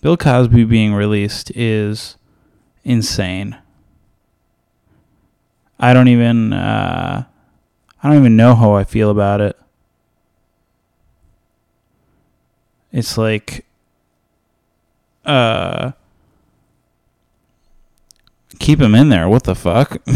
Bill 0.00 0.16
Cosby 0.16 0.64
being 0.64 0.94
released 0.94 1.50
is 1.56 2.16
insane. 2.84 3.58
I 5.78 5.92
don't 5.92 6.08
even 6.08 6.52
uh, 6.52 7.24
I 8.02 8.08
don't 8.08 8.18
even 8.18 8.36
know 8.36 8.54
how 8.54 8.74
I 8.74 8.84
feel 8.84 9.10
about 9.10 9.40
it. 9.40 9.56
It's 12.92 13.18
like 13.18 13.64
uh 15.24 15.92
keep 18.58 18.80
him 18.80 18.94
in 18.94 19.08
there. 19.08 19.28
What 19.28 19.44
the 19.44 19.54
fuck? 19.54 20.00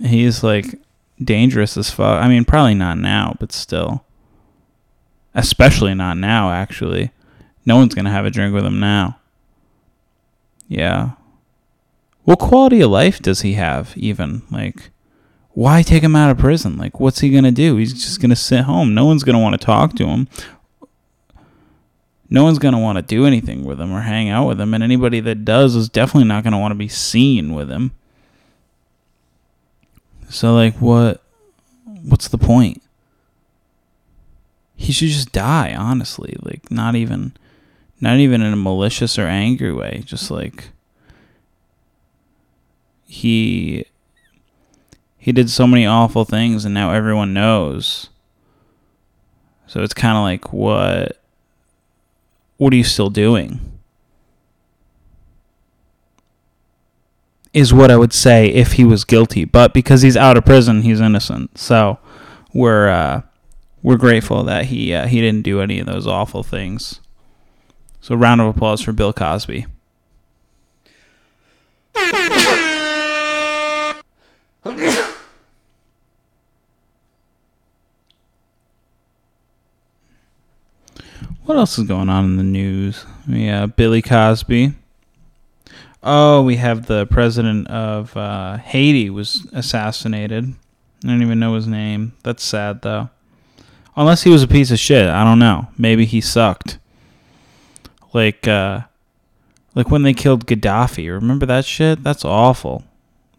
He's 0.00 0.42
like 0.42 0.66
dangerous 1.22 1.76
as 1.76 1.90
fuck. 1.90 2.22
I 2.22 2.28
mean, 2.28 2.44
probably 2.44 2.74
not 2.74 2.98
now, 2.98 3.36
but 3.38 3.52
still. 3.52 4.04
Especially 5.34 5.94
not 5.94 6.16
now, 6.16 6.52
actually. 6.52 7.10
No 7.66 7.76
one's 7.76 7.94
going 7.94 8.04
to 8.04 8.10
have 8.10 8.24
a 8.24 8.30
drink 8.30 8.54
with 8.54 8.64
him 8.64 8.78
now. 8.78 9.18
Yeah. 10.68 11.12
What 12.24 12.38
quality 12.38 12.80
of 12.80 12.90
life 12.90 13.20
does 13.20 13.42
he 13.42 13.54
have, 13.54 13.96
even? 13.96 14.42
Like, 14.50 14.90
why 15.52 15.82
take 15.82 16.02
him 16.02 16.16
out 16.16 16.30
of 16.30 16.38
prison? 16.38 16.76
Like, 16.76 17.00
what's 17.00 17.20
he 17.20 17.30
going 17.30 17.44
to 17.44 17.50
do? 17.50 17.76
He's 17.76 17.92
just 17.92 18.20
going 18.20 18.30
to 18.30 18.36
sit 18.36 18.62
home. 18.62 18.94
No 18.94 19.04
one's 19.04 19.24
going 19.24 19.34
to 19.34 19.42
want 19.42 19.58
to 19.58 19.64
talk 19.64 19.94
to 19.96 20.06
him. 20.06 20.28
No 22.30 22.44
one's 22.44 22.58
going 22.58 22.74
to 22.74 22.80
want 22.80 22.96
to 22.96 23.02
do 23.02 23.26
anything 23.26 23.64
with 23.64 23.80
him 23.80 23.92
or 23.92 24.00
hang 24.00 24.28
out 24.28 24.48
with 24.48 24.60
him. 24.60 24.72
And 24.72 24.82
anybody 24.82 25.20
that 25.20 25.44
does 25.44 25.74
is 25.74 25.88
definitely 25.88 26.28
not 26.28 26.44
going 26.44 26.52
to 26.52 26.58
want 26.58 26.72
to 26.72 26.76
be 26.76 26.88
seen 26.88 27.54
with 27.54 27.70
him. 27.70 27.92
So, 30.28 30.54
like, 30.54 30.76
what? 30.76 31.22
What's 32.02 32.28
the 32.28 32.38
point? 32.38 32.82
He 34.84 34.92
should 34.92 35.08
just 35.08 35.32
die, 35.32 35.74
honestly. 35.74 36.36
Like, 36.42 36.70
not 36.70 36.94
even 36.94 37.32
not 38.02 38.18
even 38.18 38.42
in 38.42 38.52
a 38.52 38.56
malicious 38.56 39.18
or 39.18 39.26
angry 39.26 39.72
way, 39.72 40.02
just 40.04 40.30
like 40.30 40.68
he 43.06 43.86
he 45.16 45.32
did 45.32 45.48
so 45.48 45.66
many 45.66 45.86
awful 45.86 46.26
things 46.26 46.66
and 46.66 46.74
now 46.74 46.92
everyone 46.92 47.32
knows. 47.32 48.10
So 49.66 49.82
it's 49.82 49.94
kind 49.94 50.18
of 50.18 50.22
like 50.22 50.52
what 50.52 51.18
what 52.58 52.74
are 52.74 52.76
you 52.76 52.84
still 52.84 53.08
doing? 53.08 53.58
Is 57.54 57.72
what 57.72 57.90
I 57.90 57.96
would 57.96 58.12
say 58.12 58.48
if 58.48 58.72
he 58.72 58.84
was 58.84 59.04
guilty, 59.04 59.46
but 59.46 59.72
because 59.72 60.02
he's 60.02 60.16
out 60.16 60.36
of 60.36 60.44
prison, 60.44 60.82
he's 60.82 61.00
innocent. 61.00 61.56
So 61.56 61.98
we're 62.52 62.88
uh, 62.88 63.22
we're 63.84 63.98
grateful 63.98 64.42
that 64.44 64.64
he 64.64 64.92
uh, 64.94 65.06
he 65.06 65.20
didn't 65.20 65.42
do 65.42 65.60
any 65.60 65.78
of 65.78 65.86
those 65.86 66.06
awful 66.06 66.42
things. 66.42 67.00
So, 68.00 68.14
round 68.16 68.40
of 68.40 68.48
applause 68.48 68.80
for 68.80 68.92
Bill 68.92 69.12
Cosby. 69.12 69.66
What 81.44 81.58
else 81.58 81.78
is 81.78 81.86
going 81.86 82.08
on 82.08 82.24
in 82.24 82.36
the 82.38 82.42
news? 82.42 83.04
Yeah, 83.28 83.66
Billy 83.66 84.00
Cosby. 84.00 84.72
Oh, 86.02 86.42
we 86.42 86.56
have 86.56 86.86
the 86.86 87.04
president 87.06 87.68
of 87.68 88.16
uh, 88.16 88.56
Haiti 88.56 89.10
was 89.10 89.46
assassinated. 89.52 90.54
I 91.04 91.06
don't 91.06 91.20
even 91.20 91.38
know 91.38 91.54
his 91.54 91.66
name. 91.66 92.14
That's 92.22 92.42
sad 92.42 92.80
though. 92.80 93.10
Unless 93.96 94.24
he 94.24 94.30
was 94.30 94.42
a 94.42 94.48
piece 94.48 94.70
of 94.70 94.78
shit, 94.78 95.08
I 95.08 95.22
don't 95.22 95.38
know. 95.38 95.68
Maybe 95.78 96.04
he 96.04 96.20
sucked. 96.20 96.78
Like, 98.12 98.46
uh, 98.48 98.82
like 99.74 99.90
when 99.90 100.02
they 100.02 100.14
killed 100.14 100.46
Gaddafi. 100.46 101.08
Remember 101.12 101.46
that 101.46 101.64
shit? 101.64 102.02
That's 102.02 102.24
awful. 102.24 102.84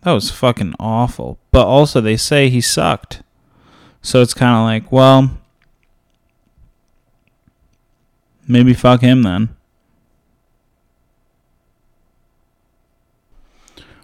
That 0.03 0.13
was 0.13 0.31
fucking 0.31 0.75
awful. 0.79 1.39
But 1.51 1.65
also, 1.65 1.99
they 1.99 2.17
say 2.17 2.49
he 2.49 2.61
sucked. 2.61 3.21
So 4.01 4.21
it's 4.21 4.33
kind 4.33 4.55
of 4.55 4.63
like, 4.63 4.91
well, 4.91 5.37
maybe 8.47 8.73
fuck 8.73 9.01
him 9.01 9.23
then. 9.23 9.49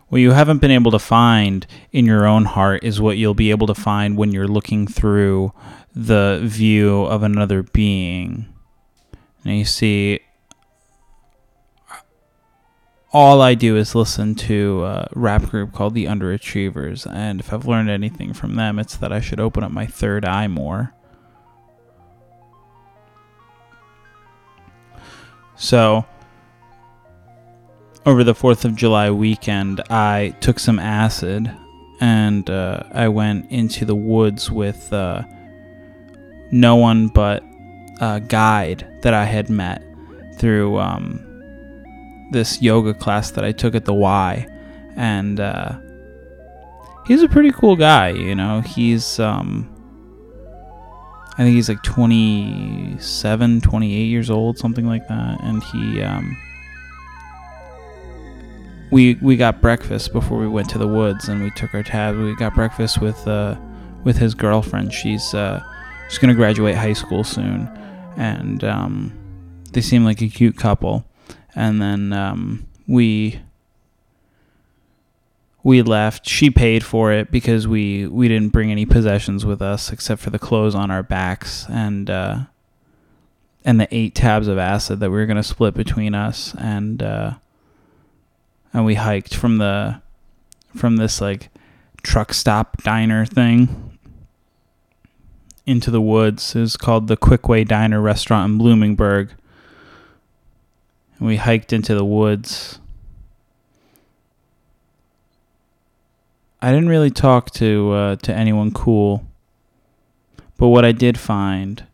What 0.10 0.20
you 0.20 0.32
haven't 0.32 0.58
been 0.58 0.72
able 0.72 0.92
to 0.92 1.00
find 1.00 1.66
in 1.94 2.06
your 2.06 2.26
own 2.26 2.44
heart 2.44 2.84
is 2.84 3.00
what 3.00 3.18
you'll 3.18 3.34
be 3.34 3.52
able 3.52 3.68
to 3.68 3.76
find 3.76 4.18
when 4.18 4.34
you're 4.34 4.48
looking 4.48 4.86
through 4.86 5.54
the 5.96 6.40
view 6.44 7.04
of 7.04 7.24
another 7.24 7.64
being. 7.64 8.48
And 9.44 9.58
you 9.58 9.66
see 9.66 10.20
all 13.14 13.42
I 13.42 13.56
do 13.56 13.76
is 13.76 13.94
listen 13.94 14.36
to 14.36 14.86
a 14.86 15.10
rap 15.14 15.44
group 15.44 15.74
called 15.74 15.94
the 15.94 16.06
Underachievers, 16.06 17.06
and 17.12 17.42
if 17.42 17.52
I've 17.52 17.68
learned 17.68 17.90
anything 17.90 18.32
from 18.32 18.56
them, 18.56 18.80
it's 18.80 18.96
that 18.96 19.12
I 19.12 19.20
should 19.20 19.40
open 19.40 19.64
up 19.64 19.72
my 19.72 19.86
third 19.86 20.24
eye 20.24 20.48
more. 20.48 20.94
So, 25.58 26.06
over 28.06 28.24
the 28.24 28.34
4th 28.34 28.64
of 28.64 28.76
July 28.76 29.12
weekend, 29.12 29.82
I 29.90 30.34
took 30.40 30.58
some 30.58 30.80
acid 30.80 31.52
and 32.00 32.50
uh, 32.50 32.84
I 32.94 33.10
went 33.10 33.52
into 33.52 33.86
the 33.86 33.96
woods 33.96 34.50
with 34.50 34.92
uh, 34.94 35.24
no 36.52 36.76
one 36.76 37.08
but 37.08 37.44
a 38.00 38.20
guide 38.20 38.88
that 39.02 39.14
I 39.14 39.26
had 39.26 39.50
met 39.50 39.82
through. 40.38 40.80
Um, 40.80 41.28
this 42.32 42.62
yoga 42.62 42.94
class 42.94 43.32
that 43.32 43.44
I 43.44 43.52
took 43.52 43.76
at 43.76 43.86
the 43.86 43.94
Y, 43.94 44.48
and 44.96 45.40
uh, 45.40 45.78
he's 47.06 47.22
a 47.22 47.28
pretty 47.28 47.52
cool 47.52 47.76
guy. 47.76 48.10
You 48.10 48.34
know, 48.34 48.62
he's 48.62 49.20
um, 49.20 49.70
I 51.34 51.44
think 51.44 51.56
he's 51.56 51.70
like 51.70 51.84
27, 51.84 53.62
28 53.62 54.04
years 54.06 54.30
old, 54.30 54.58
something 54.58 54.88
like 54.88 55.08
that, 55.10 55.42
and 55.44 55.62
he 55.66 56.02
um, 56.02 56.38
we 58.92 59.16
we 59.16 59.36
got 59.36 59.62
breakfast 59.62 60.14
before 60.14 60.40
we 60.40 60.48
went 60.48 60.70
to 60.70 60.78
the 60.78 60.88
woods, 60.88 61.28
and 61.28 61.44
we 61.44 61.52
took 61.52 61.74
our 61.74 61.84
tabs. 61.84 62.18
We 62.18 62.36
got 62.36 62.56
breakfast 62.56 63.02
with 63.02 63.28
uh, 63.28 63.58
with 64.06 64.18
his 64.18 64.34
girlfriend. 64.34 64.94
She's 64.94 65.34
uh, 65.34 65.62
she's 66.12 66.20
gonna 66.20 66.34
graduate 66.34 66.76
high 66.76 66.92
school 66.92 67.24
soon, 67.24 67.68
and 68.18 68.66
um, 68.66 69.14
they 69.72 69.80
seem 69.80 70.04
like 70.04 70.22
a 70.22 70.28
cute 70.28 70.58
couple. 70.58 71.06
And 71.56 71.82
then 71.82 72.12
um, 72.12 72.68
we 72.86 73.40
we 75.64 75.82
left. 75.82 76.28
She 76.28 76.50
paid 76.50 76.84
for 76.84 77.14
it 77.14 77.32
because 77.32 77.66
we 77.66 78.08
we 78.08 78.28
didn't 78.28 78.50
bring 78.50 78.72
any 78.72 78.86
possessions 78.86 79.46
with 79.46 79.62
us 79.62 79.92
except 79.94 80.22
for 80.22 80.32
the 80.32 80.40
clothes 80.40 80.76
on 80.76 80.92
our 80.92 81.02
backs 81.02 81.66
and 81.70 82.10
uh, 82.10 82.40
and 83.64 83.80
the 83.80 83.88
eight 83.90 84.14
tabs 84.14 84.50
of 84.50 84.58
acid 84.58 85.00
that 85.00 85.12
we 85.12 85.16
were 85.16 85.26
gonna 85.26 85.44
split 85.44 85.74
between 85.74 86.14
us. 86.14 86.54
And 86.58 87.02
uh, 87.02 87.36
and 88.74 88.86
we 88.86 88.96
hiked 88.96 89.34
from 89.34 89.60
the 89.60 90.02
from 90.76 90.98
this 90.98 91.22
like 91.22 91.50
truck 92.04 92.34
stop 92.34 92.84
diner 92.84 93.26
thing 93.26 93.91
into 95.66 95.92
the 95.92 96.02
woods. 96.02 96.56
It 96.56 96.62
was 96.62 96.78
called 96.78 97.08
the 97.08 97.18
Quickway 97.18 97.68
Diner 97.68 98.02
Restaurant 98.02 98.52
in 98.52 98.60
Bloomingburg 98.60 99.30
and 101.22 101.28
we 101.28 101.36
hiked 101.36 101.72
into 101.72 101.94
the 101.94 102.04
woods. 102.04 102.80
I 106.64 106.72
didn't 106.72 106.90
really 106.90 107.12
talk 107.12 107.52
to 107.52 107.92
uh, 107.92 108.16
to 108.18 108.34
anyone 108.36 108.72
cool, 108.72 109.24
but 110.58 110.70
what 110.70 110.84
I 110.84 110.92
did 110.92 111.20
find 111.20 111.86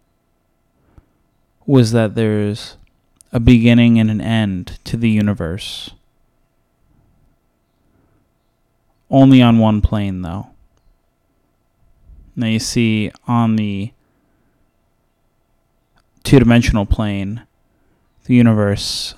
was 1.65 1.91
that 1.91 2.15
there's 2.15 2.77
a 3.34 3.41
beginning 3.41 3.99
and 3.99 4.10
an 4.10 4.21
end 4.21 4.80
to 4.86 4.95
the 4.95 5.10
universe. 5.10 5.91
Only 9.10 9.41
on 9.41 9.60
one 9.60 9.82
plane, 9.82 10.21
though. 10.21 10.47
Now 12.39 12.45
you 12.45 12.60
see 12.60 13.12
on 13.28 13.56
the 13.56 13.91
two 16.23 16.38
dimensional 16.38 16.86
plane, 16.86 17.41
the 18.26 18.36
universe 18.36 19.15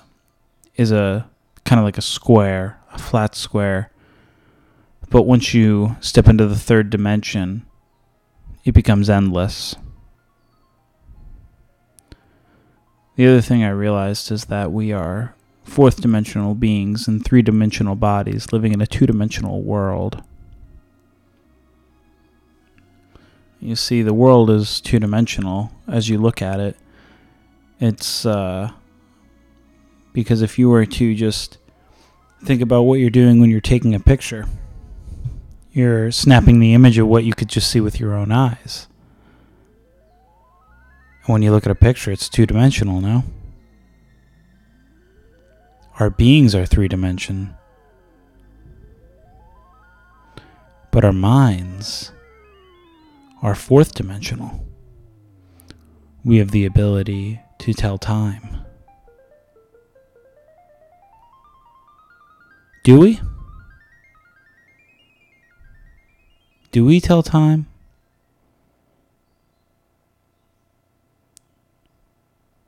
is 0.76 0.90
a 0.90 1.28
kind 1.64 1.78
of 1.78 1.84
like 1.84 1.98
a 1.98 2.02
square, 2.02 2.80
a 2.90 2.98
flat 2.98 3.34
square. 3.34 3.92
But 5.10 5.22
once 5.22 5.52
you 5.52 5.96
step 6.00 6.28
into 6.28 6.46
the 6.46 6.56
third 6.56 6.88
dimension, 6.88 7.66
it 8.64 8.72
becomes 8.72 9.10
endless. 9.10 9.76
The 13.16 13.26
other 13.26 13.42
thing 13.42 13.62
I 13.62 13.68
realized 13.68 14.32
is 14.32 14.46
that 14.46 14.72
we 14.72 14.92
are 14.92 15.34
fourth 15.62 16.00
dimensional 16.00 16.54
beings 16.54 17.06
in 17.06 17.20
three 17.20 17.42
dimensional 17.42 17.96
bodies 17.96 18.50
living 18.50 18.72
in 18.72 18.80
a 18.80 18.86
two 18.86 19.06
dimensional 19.06 19.62
world. 19.62 20.22
You 23.60 23.76
see, 23.76 24.00
the 24.00 24.14
world 24.14 24.48
is 24.48 24.80
two 24.80 24.98
dimensional 24.98 25.70
as 25.86 26.08
you 26.08 26.16
look 26.16 26.40
at 26.40 26.60
it. 26.60 26.76
It's 27.78 28.24
uh, 28.24 28.70
because 30.14 30.40
if 30.40 30.58
you 30.58 30.70
were 30.70 30.86
to 30.86 31.14
just 31.14 31.58
think 32.42 32.62
about 32.62 32.82
what 32.82 33.00
you're 33.00 33.10
doing 33.10 33.38
when 33.38 33.50
you're 33.50 33.60
taking 33.60 33.94
a 33.94 34.00
picture, 34.00 34.46
you're 35.72 36.10
snapping 36.10 36.58
the 36.58 36.72
image 36.72 36.96
of 36.96 37.06
what 37.06 37.24
you 37.24 37.34
could 37.34 37.48
just 37.48 37.70
see 37.70 37.80
with 37.80 38.00
your 38.00 38.14
own 38.14 38.32
eyes. 38.32 38.88
When 41.26 41.42
you 41.42 41.52
look 41.52 41.66
at 41.66 41.70
a 41.70 41.76
picture, 41.76 42.10
it's 42.10 42.30
two 42.30 42.46
dimensional 42.46 43.02
now. 43.02 43.24
Our 45.98 46.08
beings 46.08 46.54
are 46.54 46.64
three 46.64 46.88
dimension. 46.88 47.54
But 50.90 51.04
our 51.04 51.12
minds 51.12 52.10
are 53.42 53.54
fourth 53.54 53.94
dimensional. 53.94 54.66
We 56.24 56.38
have 56.38 56.50
the 56.50 56.66
ability 56.66 57.40
to 57.58 57.72
tell 57.72 57.98
time. 57.98 58.64
Do 62.82 62.98
we? 62.98 63.20
Do 66.72 66.84
we 66.84 67.00
tell 67.00 67.22
time? 67.22 67.66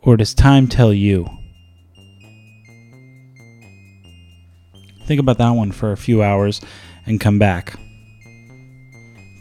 Or 0.01 0.17
does 0.17 0.35
time 0.35 0.67
tell 0.67 0.93
you? 0.93 1.29
Think 5.07 5.21
about 5.21 5.39
that 5.39 5.51
one 5.51 5.73
for 5.73 5.93
a 5.93 5.97
few 5.97 6.23
hours 6.23 6.61
and 7.07 7.21
come 7.21 7.39
back. 7.39 7.79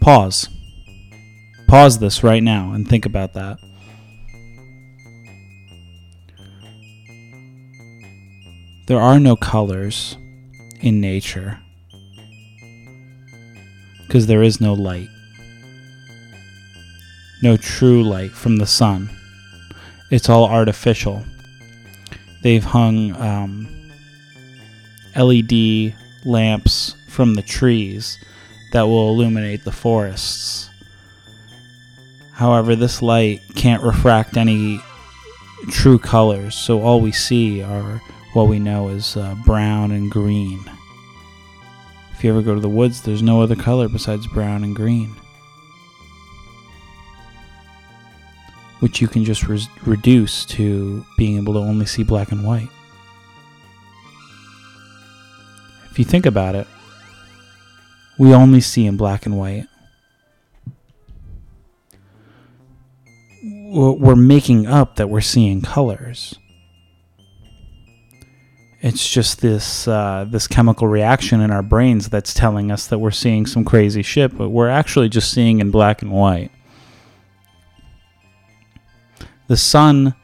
Pause. 0.02 0.50
Pause 1.72 2.00
this 2.00 2.22
right 2.22 2.44
now 2.44 2.74
and 2.74 2.86
think 2.86 3.06
about 3.06 3.32
that. 3.32 3.58
There 8.88 9.00
are 9.00 9.22
no 9.22 9.38
colors 9.38 10.18
in 10.82 11.00
nature 11.00 11.60
because 14.06 14.28
there 14.28 14.44
is 14.44 14.60
no 14.60 14.74
light. 14.74 15.08
No 17.42 17.56
true 17.56 18.04
light 18.04 18.32
from 18.32 18.58
the 18.58 18.68
sun. 18.68 19.10
It's 20.10 20.28
all 20.28 20.44
artificial. 20.44 21.24
They've 22.44 22.66
hung 22.66 23.16
um, 23.16 23.70
LED 25.16 25.96
lamps 26.26 26.98
from 27.08 27.36
the 27.36 27.42
trees 27.42 28.18
that 28.74 28.82
will 28.82 29.08
illuminate 29.12 29.64
the 29.64 29.72
forests. 29.72 30.71
However, 32.34 32.76
this 32.76 33.02
light 33.02 33.42
can't 33.56 33.84
refract 33.84 34.38
any 34.38 34.80
true 35.70 36.00
colors, 36.00 36.56
so 36.56 36.82
all 36.82 37.02
we 37.02 37.12
see 37.12 37.62
are 37.62 38.02
what 38.34 38.48
we 38.48 38.60
know 38.60 38.88
is 38.90 39.18
uh, 39.18 39.36
brown 39.46 39.92
and 39.92 40.10
green. 40.10 40.60
If 42.14 42.24
you 42.24 42.32
ever 42.32 42.42
go 42.42 42.56
to 42.56 42.62
the 42.62 42.70
woods, 42.70 43.02
there's 43.02 43.22
no 43.22 43.42
other 43.42 43.56
color 43.56 43.90
besides 43.90 44.28
brown 44.28 44.64
and 44.64 44.76
green. 44.76 45.16
Which 48.80 49.02
you 49.02 49.08
can 49.08 49.26
just 49.26 49.48
re- 49.48 49.68
reduce 49.86 50.46
to 50.46 51.06
being 51.18 51.38
able 51.38 51.54
to 51.54 51.60
only 51.60 51.86
see 51.86 52.04
black 52.04 52.32
and 52.32 52.46
white. 52.46 52.70
If 55.92 56.00
you 56.00 56.06
think 56.06 56.26
about 56.26 56.56
it, 56.56 56.68
we 58.18 58.34
only 58.34 58.62
see 58.62 58.86
in 58.86 58.98
black 58.98 59.26
and 59.26 59.38
white. 59.38 59.68
We're 63.74 64.18
making 64.18 64.68
up 64.68 64.98
that 64.98 65.10
we're 65.10 65.22
seeing 65.22 65.62
colors. 65.62 66.36
It's 68.82 69.10
just 69.10 69.40
this 69.40 69.88
uh, 69.88 70.26
this 70.28 70.46
chemical 70.46 70.88
reaction 70.88 71.40
in 71.40 71.52
our 71.52 71.62
brains 71.62 72.10
that's 72.10 72.34
telling 72.34 72.70
us 72.70 72.88
that 72.88 73.00
we're 73.00 73.12
seeing 73.12 73.46
some 73.46 73.64
crazy 73.64 74.02
shit, 74.02 74.38
but 74.38 74.50
we're 74.50 74.68
actually 74.68 75.08
just 75.08 75.32
seeing 75.32 75.62
in 75.62 75.72
black 75.72 76.02
and 76.02 76.12
white. 76.12 76.52
The 79.48 79.56
sun, 79.56 80.16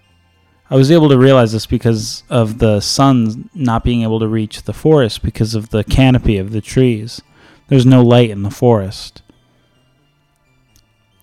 I 0.69 0.75
was 0.75 0.91
able 0.91 1.07
to 1.07 1.17
realize 1.17 1.53
this 1.53 1.67
because 1.67 2.23
of 2.29 2.57
the 2.57 2.81
sun 2.81 3.49
not 3.53 3.81
being 3.81 4.01
able 4.01 4.19
to 4.19 4.27
reach 4.27 4.63
the 4.63 4.73
forest 4.73 5.23
because 5.23 5.55
of 5.55 5.69
the 5.69 5.86
canopy 5.86 6.38
of 6.38 6.51
the 6.51 6.60
trees. 6.60 7.21
There's 7.69 7.86
no 7.86 8.03
light 8.03 8.29
in 8.29 8.43
the 8.43 8.51
forest. 8.51 9.21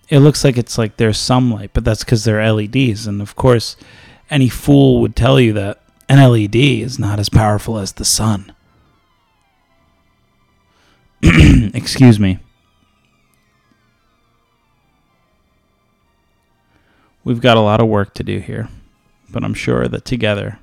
It 0.09 0.19
looks 0.19 0.43
like 0.43 0.57
it's 0.57 0.77
like 0.77 0.97
there's 0.97 1.17
some 1.17 1.51
light, 1.51 1.71
but 1.73 1.83
that's 1.83 2.03
because 2.03 2.23
they're 2.23 2.51
LEDs. 2.51 3.07
And 3.07 3.21
of 3.21 3.35
course, 3.35 3.75
any 4.29 4.49
fool 4.49 5.01
would 5.01 5.15
tell 5.15 5.39
you 5.39 5.53
that 5.53 5.81
an 6.07 6.19
LED 6.19 6.55
is 6.55 6.99
not 6.99 7.19
as 7.19 7.29
powerful 7.29 7.77
as 7.77 7.93
the 7.93 8.05
sun. 8.05 8.53
Excuse 11.23 12.19
me. 12.19 12.39
We've 17.23 17.41
got 17.41 17.57
a 17.57 17.61
lot 17.61 17.81
of 17.81 17.87
work 17.87 18.13
to 18.15 18.23
do 18.23 18.37
here, 18.37 18.69
but 19.31 19.43
I'm 19.43 19.55
sure 19.55 19.87
that 19.87 20.05
together 20.05 20.59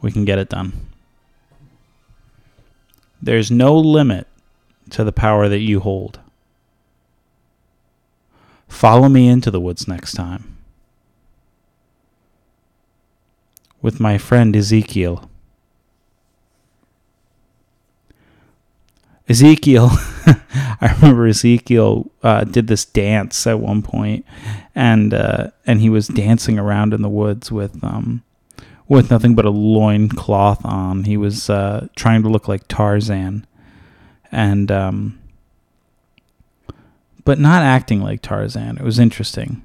we 0.00 0.12
can 0.12 0.24
get 0.24 0.38
it 0.38 0.48
done. 0.48 0.72
There's 3.20 3.50
no 3.50 3.76
limit 3.76 4.28
to 4.90 5.02
the 5.02 5.12
power 5.12 5.48
that 5.48 5.58
you 5.58 5.80
hold. 5.80 6.20
Follow 8.72 9.08
me 9.08 9.28
into 9.28 9.50
the 9.50 9.60
woods 9.60 9.86
next 9.86 10.12
time. 10.12 10.52
with 13.82 13.98
my 13.98 14.16
friend 14.16 14.54
Ezekiel. 14.54 15.28
Ezekiel, 19.28 19.90
I 20.26 20.94
remember 20.96 21.26
Ezekiel 21.26 22.10
uh, 22.22 22.44
did 22.44 22.68
this 22.68 22.84
dance 22.84 23.46
at 23.46 23.60
one 23.60 23.82
point, 23.82 24.24
and 24.74 25.12
uh, 25.12 25.48
and 25.66 25.80
he 25.80 25.88
was 25.88 26.08
dancing 26.08 26.58
around 26.58 26.94
in 26.94 27.02
the 27.02 27.08
woods 27.08 27.50
with 27.50 27.82
um 27.84 28.22
with 28.88 29.10
nothing 29.10 29.34
but 29.34 29.44
a 29.44 29.50
loin 29.50 30.08
cloth 30.08 30.64
on. 30.64 31.04
He 31.04 31.16
was 31.16 31.48
uh, 31.48 31.88
trying 31.96 32.22
to 32.22 32.28
look 32.28 32.48
like 32.48 32.68
Tarzan, 32.68 33.46
and 34.30 34.70
um, 34.70 35.21
but 37.24 37.38
not 37.38 37.62
acting 37.62 38.02
like 38.02 38.22
Tarzan. 38.22 38.78
It 38.78 38.84
was 38.84 38.98
interesting 38.98 39.64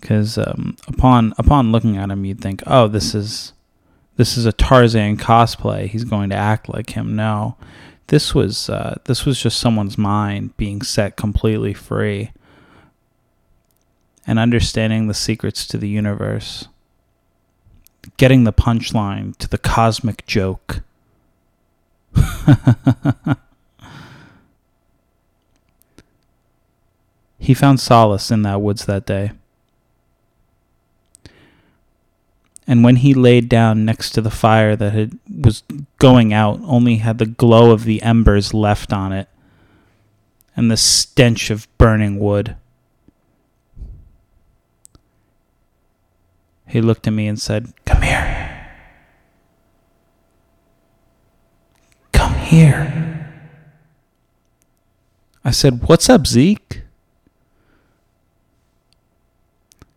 because 0.00 0.38
um, 0.38 0.76
upon 0.86 1.34
upon 1.38 1.72
looking 1.72 1.96
at 1.96 2.10
him, 2.10 2.24
you'd 2.24 2.40
think, 2.40 2.62
oh, 2.66 2.88
this 2.88 3.14
is 3.14 3.52
this 4.16 4.36
is 4.36 4.46
a 4.46 4.52
Tarzan 4.52 5.16
cosplay. 5.16 5.86
He's 5.86 6.04
going 6.04 6.30
to 6.30 6.36
act 6.36 6.68
like 6.68 6.90
him. 6.90 7.16
No, 7.16 7.56
this 8.08 8.34
was 8.34 8.68
uh, 8.68 8.98
this 9.04 9.24
was 9.24 9.40
just 9.40 9.58
someone's 9.58 9.98
mind 9.98 10.56
being 10.56 10.82
set 10.82 11.16
completely 11.16 11.74
free 11.74 12.32
and 14.26 14.38
understanding 14.38 15.06
the 15.06 15.14
secrets 15.14 15.66
to 15.66 15.78
the 15.78 15.88
universe, 15.88 16.68
getting 18.16 18.44
the 18.44 18.52
punchline 18.52 19.36
to 19.38 19.48
the 19.48 19.58
cosmic 19.58 20.26
joke. 20.26 20.82
he 27.40 27.54
found 27.54 27.80
solace 27.80 28.30
in 28.30 28.42
that 28.42 28.60
woods 28.60 28.84
that 28.84 29.04
day. 29.04 29.32
and 32.70 32.84
when 32.84 32.94
he 32.94 33.14
laid 33.14 33.48
down 33.48 33.84
next 33.84 34.10
to 34.10 34.20
the 34.20 34.30
fire 34.30 34.76
that 34.76 34.92
had, 34.92 35.18
was 35.28 35.64
going 35.98 36.32
out, 36.32 36.60
only 36.62 36.98
had 36.98 37.18
the 37.18 37.26
glow 37.26 37.72
of 37.72 37.82
the 37.82 38.00
embers 38.00 38.54
left 38.54 38.92
on 38.92 39.12
it, 39.12 39.28
and 40.54 40.70
the 40.70 40.76
stench 40.76 41.50
of 41.50 41.66
burning 41.78 42.20
wood. 42.20 42.54
He 46.68 46.80
looked 46.80 47.08
at 47.08 47.12
me 47.12 47.26
and 47.26 47.40
said, 47.40 47.72
Come 47.84 48.02
here. 48.02 48.68
Come 52.12 52.34
here. 52.34 53.32
I 55.44 55.50
said, 55.50 55.88
What's 55.88 56.08
up, 56.08 56.24
Zeke? 56.24 56.82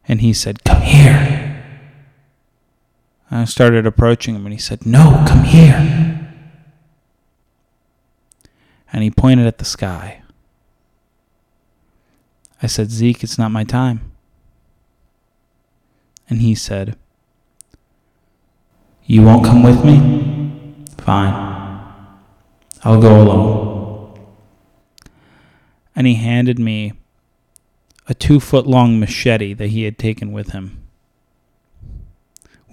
And 0.08 0.22
he 0.22 0.34
said, 0.34 0.63
Come 0.63 0.82
here. 0.82 1.63
I 3.32 3.46
started 3.46 3.88
approaching 3.88 4.36
him 4.36 4.46
and 4.46 4.54
he 4.54 4.60
said, 4.60 4.86
No, 4.86 5.24
come 5.28 5.44
here. 5.44 6.20
And 8.92 9.04
he 9.04 9.10
pointed 9.10 9.48
at 9.48 9.58
the 9.58 9.66
sky. 9.66 10.22
I 12.62 12.68
said, 12.68 12.92
Zeke, 12.92 13.24
it's 13.24 13.38
not 13.38 13.52
my 13.52 13.63
time. 13.63 14.12
And 16.30 16.42
he 16.42 16.56
said, 16.56 16.96
You 19.06 19.24
won't 19.24 19.46
come 19.46 19.63
with 19.63 19.84
me? 19.84 20.86
Fine. 21.00 21.34
I'll 22.84 23.02
go 23.02 23.22
alone. 23.22 24.20
And 25.96 26.08
he 26.08 26.16
handed 26.16 26.60
me 26.60 26.94
a 28.08 28.13
two 28.13 28.39
foot 28.39 28.68
long 28.68 29.00
machete 29.00 29.54
that 29.54 29.68
he 29.68 29.84
had 29.84 29.98
taken 29.98 30.32
with 30.32 30.52
him 30.52 30.84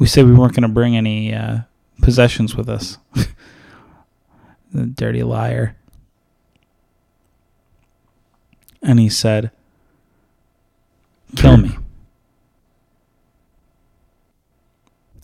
we 0.00 0.06
said 0.06 0.24
we 0.24 0.32
weren't 0.32 0.54
going 0.54 0.62
to 0.62 0.68
bring 0.68 0.96
any 0.96 1.32
uh, 1.32 1.58
possessions 2.00 2.56
with 2.56 2.70
us. 2.70 2.96
the 4.72 4.86
dirty 4.86 5.22
liar. 5.22 5.76
And 8.82 8.98
he 8.98 9.10
said, 9.10 9.50
Kill 11.36 11.58
me. 11.58 11.76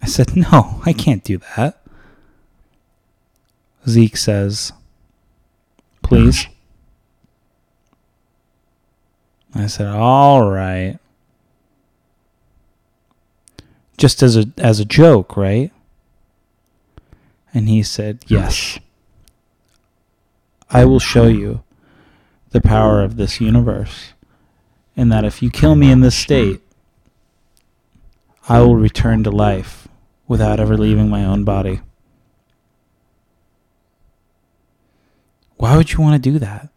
I 0.02 0.06
said, 0.06 0.36
No, 0.36 0.82
I 0.84 0.92
can't 0.92 1.24
do 1.24 1.38
that. 1.56 1.82
Zeke 3.88 4.18
says, 4.18 4.72
Please. 6.02 6.46
I 9.58 9.66
said, 9.66 9.86
All 9.86 10.50
right. 10.50 10.98
Just 13.96 14.22
as 14.22 14.36
a 14.36 14.46
as 14.58 14.80
a 14.80 14.84
joke, 14.84 15.36
right? 15.36 15.72
And 17.54 17.68
he 17.68 17.82
said, 17.82 18.24
Yes. 18.26 18.78
I 20.68 20.84
will 20.84 20.98
show 20.98 21.26
you 21.26 21.62
the 22.50 22.60
power 22.60 23.02
of 23.02 23.16
this 23.16 23.40
universe. 23.40 24.12
And 24.96 25.12
that 25.12 25.24
if 25.24 25.42
you 25.42 25.50
kill 25.50 25.74
me 25.74 25.90
in 25.90 26.00
this 26.00 26.16
state, 26.16 26.60
I 28.48 28.60
will 28.60 28.76
return 28.76 29.24
to 29.24 29.30
life 29.30 29.88
without 30.26 30.58
ever 30.60 30.76
leaving 30.76 31.08
my 31.08 31.24
own 31.24 31.44
body. 31.44 31.80
Why 35.56 35.76
would 35.76 35.92
you 35.92 36.00
want 36.00 36.22
to 36.22 36.30
do 36.30 36.38
that? 36.38 36.68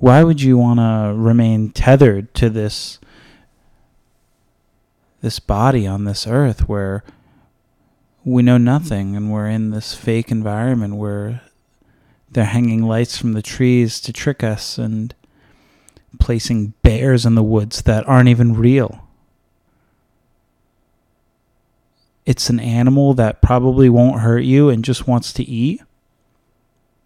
Why 0.00 0.24
would 0.24 0.40
you 0.40 0.56
want 0.56 0.80
to 0.80 1.12
remain 1.14 1.72
tethered 1.72 2.32
to 2.36 2.48
this 2.48 2.98
this 5.20 5.38
body 5.38 5.86
on 5.86 6.04
this 6.04 6.26
earth 6.26 6.66
where 6.66 7.04
we 8.24 8.42
know 8.42 8.56
nothing 8.56 9.14
and 9.14 9.30
we're 9.30 9.48
in 9.48 9.68
this 9.68 9.94
fake 9.94 10.30
environment 10.30 10.96
where 10.96 11.42
they're 12.30 12.46
hanging 12.46 12.82
lights 12.82 13.18
from 13.18 13.34
the 13.34 13.42
trees 13.42 14.00
to 14.00 14.10
trick 14.10 14.42
us 14.42 14.78
and 14.78 15.14
placing 16.18 16.72
bears 16.82 17.26
in 17.26 17.34
the 17.34 17.42
woods 17.42 17.82
that 17.82 18.08
aren't 18.08 18.30
even 18.30 18.56
real. 18.56 19.06
It's 22.24 22.48
an 22.48 22.58
animal 22.58 23.12
that 23.14 23.42
probably 23.42 23.90
won't 23.90 24.22
hurt 24.22 24.44
you 24.44 24.70
and 24.70 24.82
just 24.82 25.06
wants 25.06 25.34
to 25.34 25.42
eat. 25.42 25.82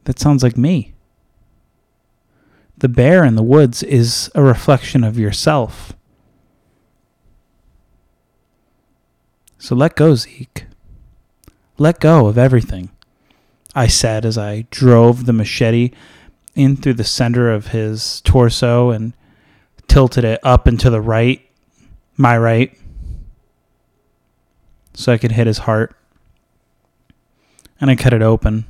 That 0.04 0.20
sounds 0.20 0.44
like 0.44 0.56
me. 0.56 0.93
The 2.76 2.88
bear 2.88 3.24
in 3.24 3.34
the 3.34 3.42
woods 3.42 3.82
is 3.82 4.30
a 4.34 4.42
reflection 4.42 5.04
of 5.04 5.18
yourself. 5.18 5.92
So 9.58 9.74
let 9.74 9.96
go, 9.96 10.14
Zeke. 10.14 10.66
Let 11.78 12.00
go 12.00 12.26
of 12.26 12.36
everything. 12.36 12.90
I 13.74 13.86
said 13.86 14.24
as 14.24 14.36
I 14.36 14.66
drove 14.70 15.26
the 15.26 15.32
machete 15.32 15.90
in 16.54 16.76
through 16.76 16.94
the 16.94 17.04
center 17.04 17.50
of 17.50 17.68
his 17.68 18.20
torso 18.20 18.90
and 18.90 19.14
tilted 19.88 20.24
it 20.24 20.40
up 20.42 20.66
and 20.66 20.78
to 20.80 20.90
the 20.90 21.00
right, 21.00 21.40
my 22.16 22.38
right, 22.38 22.76
so 24.94 25.12
I 25.12 25.18
could 25.18 25.32
hit 25.32 25.46
his 25.46 25.58
heart. 25.58 25.96
And 27.80 27.90
I 27.90 27.96
cut 27.96 28.12
it 28.12 28.22
open. 28.22 28.66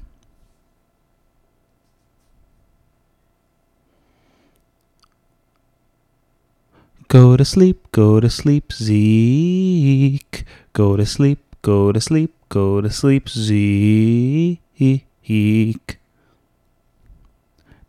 Go 7.14 7.36
to 7.36 7.44
sleep, 7.44 7.92
go 7.92 8.18
to 8.18 8.28
sleep, 8.28 8.72
Zeke. 8.72 10.44
Go 10.72 10.96
to 10.96 11.06
sleep, 11.06 11.38
go 11.62 11.92
to 11.92 12.00
sleep, 12.00 12.34
go 12.48 12.80
to 12.80 12.90
sleep, 12.90 13.28
Zeke. 13.28 14.58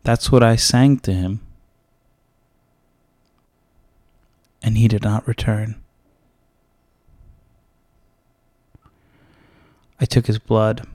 That's 0.04 0.30
what 0.30 0.44
I 0.44 0.54
sang 0.54 1.00
to 1.00 1.12
him. 1.12 1.40
And 4.62 4.78
he 4.78 4.86
did 4.86 5.02
not 5.02 5.26
return. 5.26 5.74
I 10.00 10.04
took 10.04 10.28
his 10.28 10.38
blood 10.38 10.86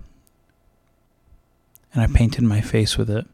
and 1.94 2.02
I 2.02 2.08
painted 2.08 2.46
my 2.46 2.62
face 2.62 2.98
with 2.98 3.10
it. 3.10 3.28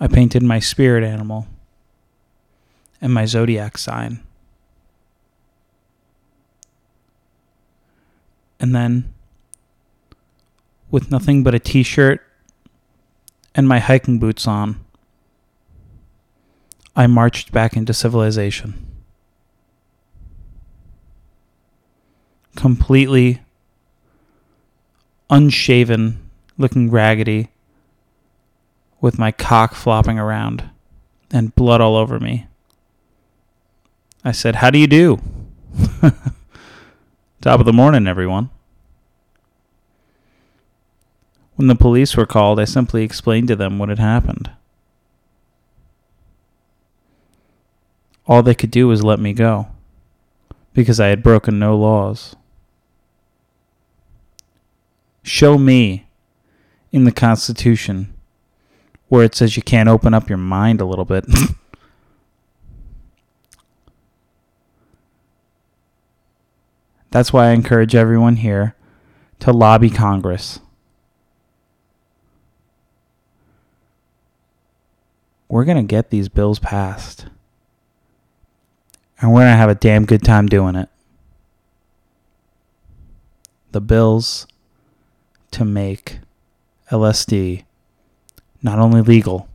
I 0.00 0.06
painted 0.06 0.42
my 0.42 0.58
spirit 0.58 1.04
animal 1.04 1.46
and 3.00 3.12
my 3.12 3.24
zodiac 3.24 3.78
sign. 3.78 4.22
And 8.58 8.74
then, 8.74 9.14
with 10.90 11.10
nothing 11.10 11.42
but 11.42 11.54
a 11.54 11.58
t 11.58 11.82
shirt 11.82 12.20
and 13.54 13.66
my 13.66 13.78
hiking 13.78 14.18
boots 14.18 14.46
on, 14.46 14.84
I 16.94 17.06
marched 17.06 17.52
back 17.52 17.76
into 17.76 17.94
civilization. 17.94 18.86
Completely 22.54 23.40
unshaven, 25.30 26.30
looking 26.58 26.90
raggedy, 26.90 27.48
with 29.00 29.18
my 29.18 29.32
cock 29.32 29.74
flopping 29.74 30.18
around 30.18 30.68
and 31.30 31.54
blood 31.54 31.80
all 31.80 31.96
over 31.96 32.20
me. 32.20 32.46
I 34.24 34.32
said, 34.32 34.56
How 34.56 34.70
do 34.70 34.78
you 34.78 34.86
do? 34.86 35.20
Top 37.40 37.60
of 37.60 37.66
the 37.66 37.72
morning, 37.72 38.06
everyone. 38.06 38.50
When 41.56 41.68
the 41.68 41.74
police 41.74 42.16
were 42.16 42.26
called, 42.26 42.58
I 42.60 42.64
simply 42.64 43.02
explained 43.02 43.48
to 43.48 43.56
them 43.56 43.78
what 43.78 43.88
had 43.88 43.98
happened. 43.98 44.50
All 48.26 48.42
they 48.42 48.54
could 48.54 48.70
do 48.70 48.88
was 48.88 49.02
let 49.02 49.18
me 49.18 49.32
go, 49.32 49.68
because 50.72 51.00
I 51.00 51.08
had 51.08 51.22
broken 51.22 51.58
no 51.58 51.76
laws. 51.76 52.36
Show 55.22 55.58
me 55.58 56.06
in 56.92 57.04
the 57.04 57.12
Constitution 57.12 58.12
where 59.08 59.24
it 59.24 59.34
says 59.34 59.56
you 59.56 59.62
can't 59.62 59.88
open 59.88 60.14
up 60.14 60.28
your 60.28 60.38
mind 60.38 60.80
a 60.80 60.86
little 60.86 61.04
bit. 61.04 61.26
That's 67.10 67.32
why 67.32 67.48
I 67.48 67.50
encourage 67.50 67.94
everyone 67.94 68.36
here 68.36 68.76
to 69.40 69.52
lobby 69.52 69.90
Congress. 69.90 70.60
We're 75.48 75.64
going 75.64 75.78
to 75.78 75.82
get 75.82 76.10
these 76.10 76.28
bills 76.28 76.60
passed. 76.60 77.26
And 79.20 79.32
we're 79.32 79.40
going 79.40 79.52
to 79.52 79.56
have 79.56 79.68
a 79.68 79.74
damn 79.74 80.04
good 80.04 80.22
time 80.22 80.46
doing 80.46 80.76
it. 80.76 80.88
The 83.72 83.80
bills 83.80 84.46
to 85.50 85.64
make 85.64 86.20
LSD 86.90 87.64
not 88.62 88.78
only 88.78 89.02
legal, 89.02 89.48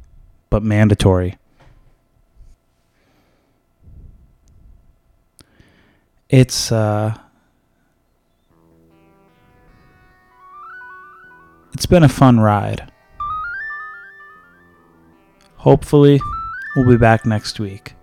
but 0.50 0.62
mandatory. 0.62 1.38
It's, 6.30 6.72
uh, 6.72 7.18
It's 11.76 11.86
been 11.86 12.04
a 12.04 12.10
fun 12.10 12.40
ride. 12.40 12.90
Hopefully, 15.58 16.22
we'll 16.74 16.88
be 16.88 16.96
back 16.96 17.26
next 17.26 17.60
week. 17.60 17.96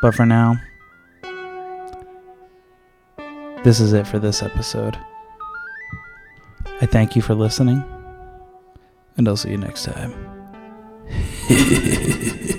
But 0.00 0.14
for 0.14 0.24
now, 0.24 0.56
this 3.62 3.78
is 3.78 3.92
it 3.92 4.06
for 4.06 4.18
this 4.18 4.42
episode. 4.42 4.96
I 6.80 6.86
thank 6.86 7.14
you 7.14 7.20
for 7.20 7.34
listening, 7.34 7.84
and 9.18 9.28
I'll 9.28 9.36
see 9.36 9.50
you 9.50 9.58
next 9.58 9.84
time. 9.84 10.14